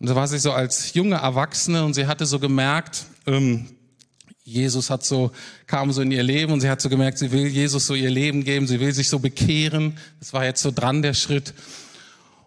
Und 0.00 0.08
da 0.08 0.14
war 0.14 0.26
sie 0.26 0.38
so 0.38 0.52
als 0.52 0.94
junge 0.94 1.16
Erwachsene 1.16 1.84
und 1.84 1.94
sie 1.94 2.06
hatte 2.06 2.24
so 2.24 2.38
gemerkt, 2.38 3.04
ähm, 3.26 3.66
Jesus 4.44 4.90
hat 4.90 5.04
so, 5.04 5.30
kam 5.66 5.92
so 5.92 6.02
in 6.02 6.10
ihr 6.10 6.22
Leben 6.22 6.52
und 6.52 6.60
sie 6.60 6.68
hat 6.68 6.80
so 6.80 6.88
gemerkt, 6.88 7.18
sie 7.18 7.30
will 7.30 7.46
Jesus 7.46 7.86
so 7.86 7.94
ihr 7.94 8.10
Leben 8.10 8.42
geben, 8.42 8.66
sie 8.66 8.80
will 8.80 8.92
sich 8.92 9.08
so 9.08 9.20
bekehren. 9.20 9.96
Das 10.18 10.32
war 10.32 10.44
jetzt 10.44 10.62
so 10.62 10.72
dran, 10.72 11.02
der 11.02 11.14
Schritt. 11.14 11.54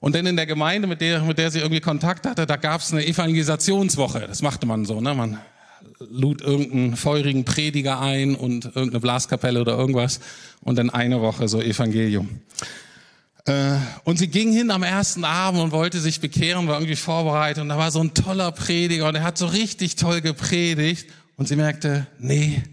Und 0.02 0.14
dann 0.14 0.26
in 0.26 0.36
der 0.36 0.46
Gemeinde, 0.46 0.88
mit 0.88 1.00
der, 1.00 1.22
mit 1.22 1.38
der 1.38 1.52
sie 1.52 1.60
irgendwie 1.60 1.80
Kontakt 1.80 2.26
hatte, 2.26 2.46
da 2.46 2.58
gab 2.58 2.82
es 2.82 2.92
eine 2.92 3.06
Evangelisationswoche. 3.06 4.26
Das 4.28 4.42
machte 4.42 4.66
man 4.66 4.84
so, 4.84 5.00
ne? 5.00 5.16
Man 5.16 5.40
lud 6.00 6.42
irgendeinen 6.42 6.98
feurigen 6.98 7.46
Prediger 7.46 8.02
ein 8.02 8.36
und 8.36 8.66
irgendeine 8.66 9.00
Blaskapelle 9.00 9.62
oder 9.62 9.78
irgendwas 9.78 10.20
und 10.62 10.78
dann 10.78 10.90
eine 10.90 11.22
Woche 11.22 11.48
so 11.48 11.62
Evangelium. 11.62 12.42
Äh, 13.46 13.78
und 14.04 14.18
sie 14.18 14.28
ging 14.28 14.52
hin 14.52 14.70
am 14.70 14.84
ersten 14.84 15.24
Abend 15.24 15.62
und 15.62 15.72
wollte 15.72 16.00
sich 16.00 16.20
bekehren, 16.20 16.68
war 16.68 16.76
irgendwie 16.76 16.96
vorbereitet 16.96 17.62
und 17.62 17.70
da 17.70 17.78
war 17.78 17.92
so 17.92 18.02
ein 18.02 18.14
toller 18.14 18.52
Prediger 18.52 19.08
und 19.08 19.16
er 19.16 19.24
hat 19.24 19.38
so 19.38 19.46
richtig 19.46 19.96
toll 19.96 20.20
gepredigt 20.20 21.08
und 21.38 21.48
sie 21.48 21.56
merkte, 21.56 22.08
nee, 22.20 22.64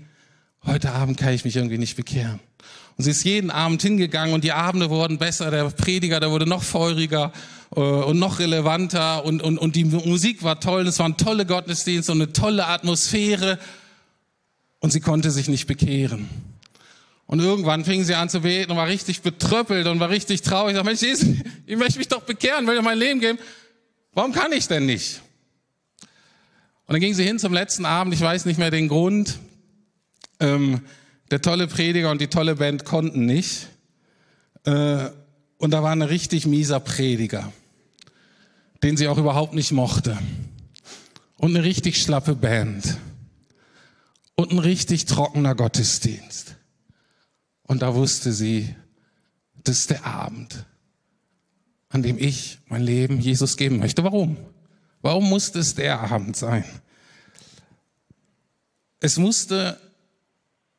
heute 0.65 0.93
Abend 0.93 1.19
kann 1.19 1.33
ich 1.35 1.45
mich 1.45 1.57
irgendwie 1.57 1.79
nicht 1.79 1.97
bekehren. 1.97 2.41
Und 2.97 3.05
sie 3.05 3.11
ist 3.11 3.25
jeden 3.25 3.51
Abend 3.51 3.83
hingegangen 3.83 4.35
und 4.35 4.45
die 4.45 4.53
Abende 4.53 4.91
wurden 4.91 5.19
besser, 5.19 5.51
der 5.51 5.65
Prediger, 5.71 6.21
der 6.21 6.31
wurde 6.31 6.47
noch 6.47 6.63
feuriger 6.63 7.33
äh, 7.75 7.81
und 7.81 8.19
noch 8.19 8.39
relevanter 8.39 9.25
und, 9.25 9.43
und, 9.43 9.59
und 9.59 9.77
die 9.77 9.85
Musik 9.85 10.43
war 10.43 10.61
toll, 10.61 10.87
es 10.87 10.99
waren 10.99 11.17
tolle 11.17 11.47
Gottesdienste 11.47 12.13
und 12.13 12.23
eine 12.23 12.33
tolle 12.33 12.67
Atmosphäre 12.67 13.59
und 14.81 14.93
sie 14.93 15.01
konnte 15.01 15.31
sich 15.31 15.49
nicht 15.49 15.67
bekehren. 15.67 16.29
Und 17.27 17.41
irgendwann 17.41 17.85
fing 17.85 18.05
sie 18.05 18.15
an 18.15 18.29
zu 18.29 18.41
beten 18.41 18.73
und 18.73 18.77
war 18.77 18.89
richtig 18.89 19.23
betröppelt 19.23 19.87
und 19.87 20.01
war 20.01 20.11
richtig 20.11 20.43
traurig. 20.43 20.73
Ich 20.73 20.77
sag, 20.77 20.85
Mensch, 20.85 21.01
Jesus, 21.01 21.29
ich 21.67 21.77
möchte 21.79 21.99
mich 21.99 22.09
doch 22.09 22.23
bekehren, 22.23 22.67
will 22.67 22.77
dir 22.77 22.83
mein 22.83 22.99
Leben 22.99 23.21
geben. 23.21 23.39
Warum 24.13 24.33
kann 24.33 24.53
ich 24.53 24.69
denn 24.69 24.85
nicht? 24.85 25.23
Und 26.93 26.97
dann 26.97 27.01
ging 27.07 27.15
sie 27.15 27.25
hin 27.25 27.39
zum 27.39 27.55
letzten 27.55 27.87
Abend, 27.87 28.13
ich 28.13 28.21
weiß 28.21 28.45
nicht 28.45 28.59
mehr 28.59 28.71
den 28.71 28.87
Grund. 28.87 29.39
Ähm, 30.41 30.83
der 31.31 31.41
tolle 31.41 31.67
Prediger 31.67 32.11
und 32.11 32.21
die 32.21 32.27
tolle 32.27 32.57
Band 32.57 32.85
konnten 32.85 33.25
nicht. 33.25 33.69
Äh, 34.65 35.09
und 35.57 35.71
da 35.71 35.83
war 35.83 35.93
ein 35.93 36.03
richtig 36.03 36.47
mieser 36.47 36.81
Prediger, 36.81 37.51
den 38.83 38.99
sie 38.99 39.09
auch 39.09 39.17
überhaupt 39.17 39.55
nicht 39.55 39.73
mochte. 39.73 40.19
Und 41.39 41.57
eine 41.57 41.65
richtig 41.65 41.97
schlappe 41.97 42.35
Band. 42.35 42.99
Und 44.35 44.53
ein 44.53 44.59
richtig 44.59 45.07
trockener 45.07 45.55
Gottesdienst. 45.55 46.57
Und 47.63 47.81
da 47.81 47.95
wusste 47.95 48.35
sie, 48.35 48.77
das 49.65 49.79
ist 49.79 49.89
der 49.89 50.05
Abend, 50.05 50.67
an 51.89 52.03
dem 52.03 52.19
ich 52.19 52.59
mein 52.67 52.83
Leben 52.83 53.19
Jesus 53.19 53.57
geben 53.57 53.79
möchte. 53.79 54.05
Warum? 54.05 54.37
Warum 55.01 55.31
musste 55.31 55.59
es 55.59 55.75
der 55.75 56.01
Abend 56.01 56.37
sein? 56.37 56.65
Es 59.03 59.19
musste 59.19 59.79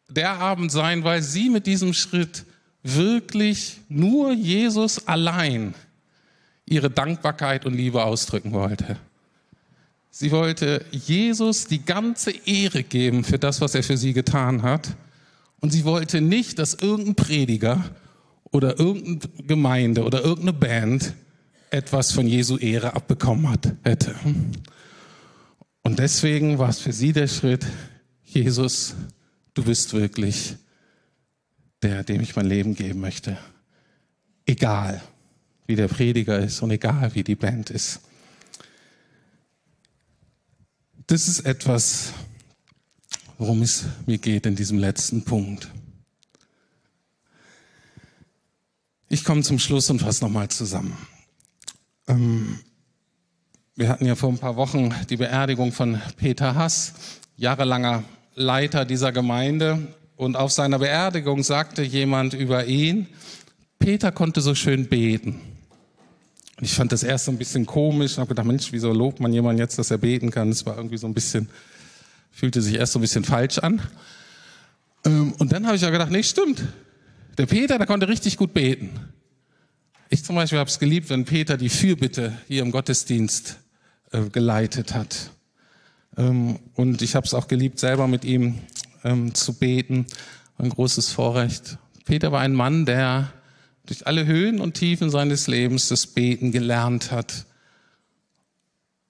der 0.08 0.32
Abend 0.40 0.72
sein, 0.72 1.04
weil 1.04 1.22
sie 1.22 1.50
mit 1.50 1.68
diesem 1.68 1.94
Schritt 1.94 2.46
wirklich 2.84 3.82
nur 3.90 4.32
Jesus 4.32 5.08
allein 5.10 5.74
ihre 6.66 6.90
Dankbarkeit 6.90 7.66
und 7.66 7.74
Liebe 7.74 8.02
ausdrücken 8.02 8.54
wollte. 8.54 8.96
Sie 10.10 10.32
wollte 10.32 10.86
Jesus 10.92 11.68
die 11.68 11.84
ganze 11.84 12.32
Ehre 12.32 12.84
geben 12.84 13.26
für 13.26 13.38
das, 13.38 13.60
was 13.60 13.76
er 13.76 13.84
für 13.84 13.98
sie 13.98 14.14
getan 14.14 14.62
hat. 14.62 14.96
Und 15.60 15.72
sie 15.72 15.84
wollte 15.84 16.22
nicht, 16.22 16.60
dass 16.60 16.76
irgendein 16.76 17.16
Prediger 17.16 17.84
oder 18.52 18.80
irgendeine 18.80 19.44
Gemeinde 19.46 20.04
oder 20.06 20.22
irgendeine 20.22 20.54
Band 20.54 21.14
etwas 21.72 22.14
von 22.14 22.26
Jesu 22.26 22.56
Ehre 22.56 22.96
abbekommen 22.96 23.50
hat, 23.50 23.74
hätte. 23.84 24.16
Und 25.82 26.00
deswegen 26.00 26.58
war 26.58 26.70
es 26.70 26.80
für 26.80 26.94
sie 26.94 27.12
der 27.12 27.28
Schritt, 27.28 27.66
Jesus, 28.34 28.96
du 29.54 29.64
bist 29.64 29.94
wirklich 29.94 30.56
der, 31.84 32.04
dem 32.04 32.22
ich 32.22 32.36
mein 32.36 32.48
Leben 32.48 32.74
geben 32.74 33.00
möchte. 33.00 33.38
Egal, 34.46 35.04
wie 35.68 35.76
der 35.76 35.88
Prediger 35.88 36.40
ist 36.40 36.62
und 36.62 36.72
egal, 36.72 37.14
wie 37.14 37.24
die 37.24 37.36
Band 37.36 37.70
ist. 37.70 38.00
Das 41.06 41.28
ist 41.28 41.42
etwas, 41.42 42.14
worum 43.38 43.62
es 43.62 43.86
mir 44.08 44.18
geht 44.18 44.46
in 44.46 44.56
diesem 44.56 44.80
letzten 44.80 45.24
Punkt. 45.24 45.70
Ich 49.10 49.24
komme 49.24 49.44
zum 49.44 49.60
Schluss 49.60 49.92
und 49.92 50.00
fasse 50.00 50.24
nochmal 50.24 50.50
zusammen. 50.50 50.98
Ähm, 52.08 52.60
wir 53.76 53.90
hatten 53.90 54.06
ja 54.06 54.16
vor 54.16 54.30
ein 54.30 54.40
paar 54.40 54.56
Wochen 54.56 54.92
die 55.10 55.18
Beerdigung 55.18 55.72
von 55.72 56.02
Peter 56.18 56.56
Hass, 56.56 56.94
jahrelanger 57.38 58.04
Leiter 58.36 58.86
dieser 58.86 59.12
Gemeinde. 59.12 59.88
Und 60.16 60.36
auf 60.36 60.52
seiner 60.52 60.80
Beerdigung 60.80 61.44
sagte 61.44 61.84
jemand 61.84 62.34
über 62.34 62.66
ihn, 62.66 63.08
Peter 63.80 64.12
konnte 64.12 64.42
so 64.42 64.56
schön 64.56 64.88
beten. 64.88 65.42
Ich 66.62 66.74
fand 66.74 66.92
das 66.92 67.04
erst 67.04 67.26
so 67.26 67.32
ein 67.32 67.38
bisschen 67.38 67.66
komisch 67.66 68.14
und 68.14 68.20
habe 68.20 68.30
gedacht, 68.30 68.46
Mensch, 68.46 68.72
wieso 68.72 68.94
lobt 68.94 69.20
man 69.20 69.34
jemanden 69.34 69.60
jetzt, 69.60 69.78
dass 69.78 69.92
er 69.92 69.98
beten 69.98 70.32
kann? 70.32 70.50
Das 70.50 70.66
war 70.66 70.78
irgendwie 70.78 70.98
so 70.98 71.08
ein 71.08 71.14
bisschen, 71.14 71.50
fühlte 72.32 72.62
sich 72.62 72.76
erst 72.76 72.94
so 72.94 73.00
ein 73.00 73.02
bisschen 73.02 73.24
falsch 73.24 73.58
an. 73.58 73.82
Ähm, 75.06 75.34
und 75.40 75.52
dann 75.52 75.66
habe 75.66 75.76
ich 75.76 75.82
ja 75.82 75.90
gedacht, 75.90 76.12
nee, 76.12 76.24
stimmt. 76.24 76.64
Der 77.38 77.48
Peter, 77.48 77.78
der 77.78 77.88
konnte 77.88 78.08
richtig 78.08 78.38
gut 78.38 78.54
beten. 78.54 78.92
Ich 80.10 80.24
zum 80.24 80.36
Beispiel 80.36 80.60
habe 80.60 80.70
es 80.70 80.80
geliebt, 80.80 81.10
wenn 81.10 81.26
Peter 81.26 81.58
die 81.58 81.70
Fürbitte 81.70 82.38
hier 82.48 82.62
im 82.62 82.72
Gottesdienst 82.72 83.58
äh, 84.12 84.30
geleitet 84.30 84.94
hat. 84.94 85.32
Ähm, 86.18 86.60
und 86.76 87.02
ich 87.02 87.16
habe 87.16 87.26
es 87.26 87.34
auch 87.34 87.48
geliebt, 87.48 87.80
selber 87.80 88.08
mit 88.08 88.26
ihm 88.26 88.60
ähm, 89.04 89.34
zu 89.34 89.54
beten. 89.54 90.06
Ein 90.58 90.70
großes 90.70 91.12
Vorrecht. 91.12 91.78
Peter 92.06 92.32
war 92.32 92.42
ein 92.42 92.54
Mann, 92.54 92.86
der 92.86 93.32
durch 93.86 94.08
alle 94.08 94.26
Höhen 94.26 94.62
und 94.62 94.76
Tiefen 94.76 95.10
seines 95.10 95.48
Lebens 95.48 95.88
das 95.90 96.08
Beten 96.08 96.52
gelernt 96.52 97.12
hat. 97.12 97.46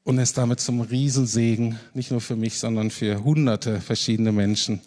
Und 0.03 0.17
ist 0.17 0.37
damit 0.37 0.59
zum 0.59 0.81
Riesensegen, 0.81 1.79
nicht 1.93 2.11
nur 2.11 2.19
für 2.19 2.35
mich, 2.35 2.59
sondern 2.59 2.91
für 2.91 3.23
hunderte 3.23 3.79
verschiedene 3.79 4.33
Menschen 4.33 4.81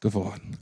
geworden. 0.00 0.58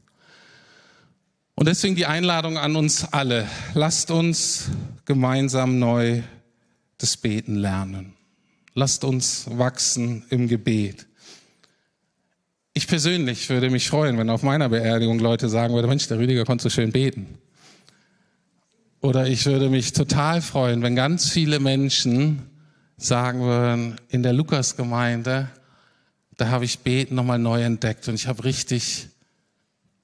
Und 1.56 1.66
deswegen 1.66 1.96
die 1.96 2.06
Einladung 2.06 2.58
an 2.58 2.76
uns 2.76 3.04
alle. 3.12 3.48
Lasst 3.74 4.12
uns 4.12 4.70
gemeinsam 5.04 5.80
neu 5.80 6.22
das 6.98 7.16
Beten 7.16 7.56
lernen. 7.56 8.17
Lasst 8.78 9.02
uns 9.02 9.46
wachsen 9.50 10.22
im 10.30 10.46
Gebet. 10.46 11.08
Ich 12.74 12.86
persönlich 12.86 13.48
würde 13.48 13.70
mich 13.70 13.88
freuen, 13.88 14.16
wenn 14.18 14.30
auf 14.30 14.44
meiner 14.44 14.68
Beerdigung 14.68 15.18
Leute 15.18 15.48
sagen 15.48 15.74
würden, 15.74 15.88
Mensch, 15.88 16.06
der 16.06 16.20
Rüdiger 16.20 16.44
konnte 16.44 16.62
so 16.62 16.70
schön 16.70 16.92
beten. 16.92 17.26
Oder 19.00 19.26
ich 19.26 19.44
würde 19.46 19.68
mich 19.68 19.94
total 19.94 20.40
freuen, 20.42 20.80
wenn 20.82 20.94
ganz 20.94 21.28
viele 21.28 21.58
Menschen 21.58 22.48
sagen 22.96 23.40
würden, 23.40 23.96
in 24.10 24.22
der 24.22 24.32
Lukasgemeinde, 24.32 25.50
da 26.36 26.48
habe 26.50 26.64
ich 26.64 26.78
Beten 26.78 27.16
nochmal 27.16 27.40
neu 27.40 27.64
entdeckt 27.64 28.06
und 28.06 28.14
ich 28.14 28.28
habe 28.28 28.44
richtig 28.44 29.08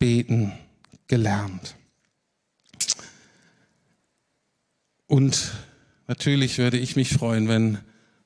Beten 0.00 0.50
gelernt. 1.06 1.76
Und 5.06 5.52
natürlich 6.08 6.58
würde 6.58 6.78
ich 6.78 6.96
mich 6.96 7.10
freuen, 7.10 7.46
wenn 7.46 7.78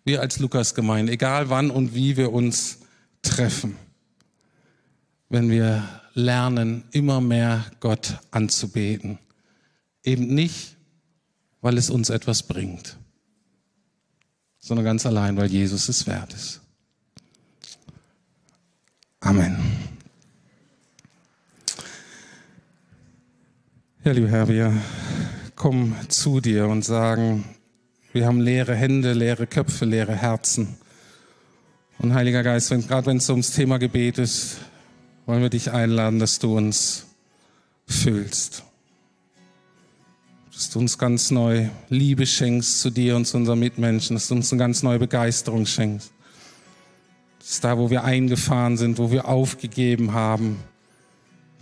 wir 0.09 0.21
als 0.21 0.41
Lukasgemeinde, 0.41 1.13
egal 1.13 1.51
wann 1.51 1.71
und 1.71 1.95
wie 1.95 2.17
wir 2.17 2.33
uns 2.33 2.79
treffen, 3.23 3.77
wenn 5.29 5.51
wir 5.51 5.89
lernen, 6.15 6.83
immer 6.91 7.21
mehr 7.21 7.65
Gott 7.79 8.19
anzubeten. 8.33 9.19
Eben 10.03 10.35
nicht, 10.35 10.77
weil 11.61 11.79
es 11.79 11.91
uns 11.91 12.11
etwas 12.11 12.43
bringt, 12.43 12.97
sondern 14.59 14.85
ganz 14.85 15.07
allein, 15.07 15.37
weil 15.37 15.51
Jesus 15.51 15.89
es 15.89 16.07
wert 16.07 16.33
ist. 16.33 16.61
Amen. 19.21 19.57
Ja, 24.05 24.13
lieber 24.13 24.29
Herr, 24.29 24.49
wir 24.49 24.73
kommen 25.55 25.95
zu 26.09 26.41
dir 26.41 26.67
und 26.69 26.83
sagen, 26.83 27.45
wir 28.13 28.27
haben 28.27 28.41
leere 28.41 28.75
Hände, 28.75 29.13
leere 29.13 29.47
Köpfe, 29.47 29.85
leere 29.85 30.15
Herzen. 30.15 30.77
Und 31.99 32.15
Heiliger 32.15 32.43
Geist, 32.43 32.71
wenn, 32.71 32.87
gerade 32.87 33.07
wenn 33.07 33.19
es 33.19 33.29
ums 33.29 33.51
Thema 33.51 33.79
Gebet 33.79 34.19
ist, 34.19 34.59
wollen 35.27 35.43
wir 35.43 35.51
dich 35.51 35.73
einladen, 35.73 36.19
dass 36.19 36.39
du 36.39 36.57
uns 36.57 37.07
füllst. 37.87 38.63
dass 40.53 40.71
du 40.71 40.79
uns 40.79 40.99
ganz 40.99 41.31
neu 41.31 41.69
Liebe 41.89 42.27
schenkst 42.27 42.81
zu 42.81 42.91
dir 42.91 43.15
und 43.15 43.27
zu 43.27 43.37
unseren 43.37 43.59
Mitmenschen, 43.59 44.17
dass 44.17 44.29
du 44.29 44.35
uns 44.35 44.53
eine 44.53 44.59
ganz 44.59 44.83
neue 44.83 44.99
Begeisterung 44.99 45.67
schenkst. 45.67 46.11
Dass 47.39 47.61
da, 47.61 47.79
wo 47.79 47.91
wir 47.91 48.05
eingefahren 48.05 48.77
sind, 48.77 48.99
wo 48.99 49.11
wir 49.11 49.29
aufgegeben 49.29 50.13
haben, 50.13 50.57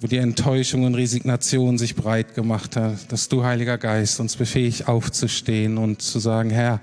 wo 0.00 0.06
die 0.06 0.18
Enttäuschung 0.18 0.84
und 0.84 0.94
Resignation 0.94 1.78
sich 1.78 1.96
breit 1.96 2.34
gemacht 2.34 2.76
hat, 2.76 3.10
dass 3.10 3.28
du, 3.28 3.44
Heiliger 3.44 3.78
Geist, 3.78 4.20
uns 4.20 4.36
befähigt 4.36 4.88
aufzustehen 4.88 5.78
und 5.78 6.02
zu 6.02 6.18
sagen, 6.18 6.50
Herr, 6.50 6.80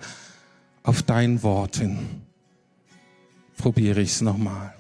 auf 0.82 1.04
dein 1.04 1.44
Wort 1.44 1.78
hin 1.78 2.00
probiere 3.58 4.02
ich 4.02 4.12
es 4.12 4.22
nochmal. 4.22 4.74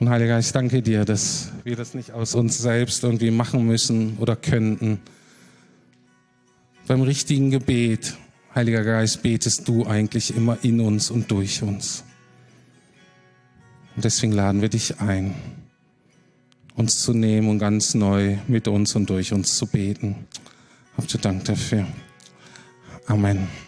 Und 0.00 0.08
Heiliger 0.08 0.34
Geist, 0.34 0.54
danke 0.54 0.80
dir, 0.80 1.04
dass 1.04 1.50
wir 1.64 1.76
das 1.76 1.94
nicht 1.94 2.12
aus 2.12 2.34
uns 2.34 2.58
selbst 2.58 3.02
irgendwie 3.02 3.30
machen 3.30 3.66
müssen 3.66 4.16
oder 4.18 4.36
könnten. 4.36 5.00
Beim 6.86 7.02
richtigen 7.02 7.50
Gebet, 7.50 8.16
Heiliger 8.54 8.82
Geist, 8.82 9.22
betest 9.22 9.68
du 9.68 9.86
eigentlich 9.86 10.36
immer 10.36 10.58
in 10.62 10.80
uns 10.80 11.10
und 11.10 11.30
durch 11.30 11.62
uns. 11.62 12.04
Und 13.94 14.04
deswegen 14.04 14.32
laden 14.32 14.62
wir 14.62 14.68
dich 14.68 15.00
ein 15.00 15.34
uns 16.78 17.02
zu 17.02 17.12
nehmen 17.12 17.48
und 17.48 17.58
ganz 17.58 17.94
neu 17.94 18.38
mit 18.46 18.68
uns 18.68 18.94
und 18.94 19.10
durch 19.10 19.32
uns 19.32 19.56
zu 19.56 19.66
beten. 19.66 20.28
Habt 20.96 21.12
ihr 21.12 21.20
Dank 21.20 21.44
dafür. 21.44 21.86
Amen. 23.06 23.67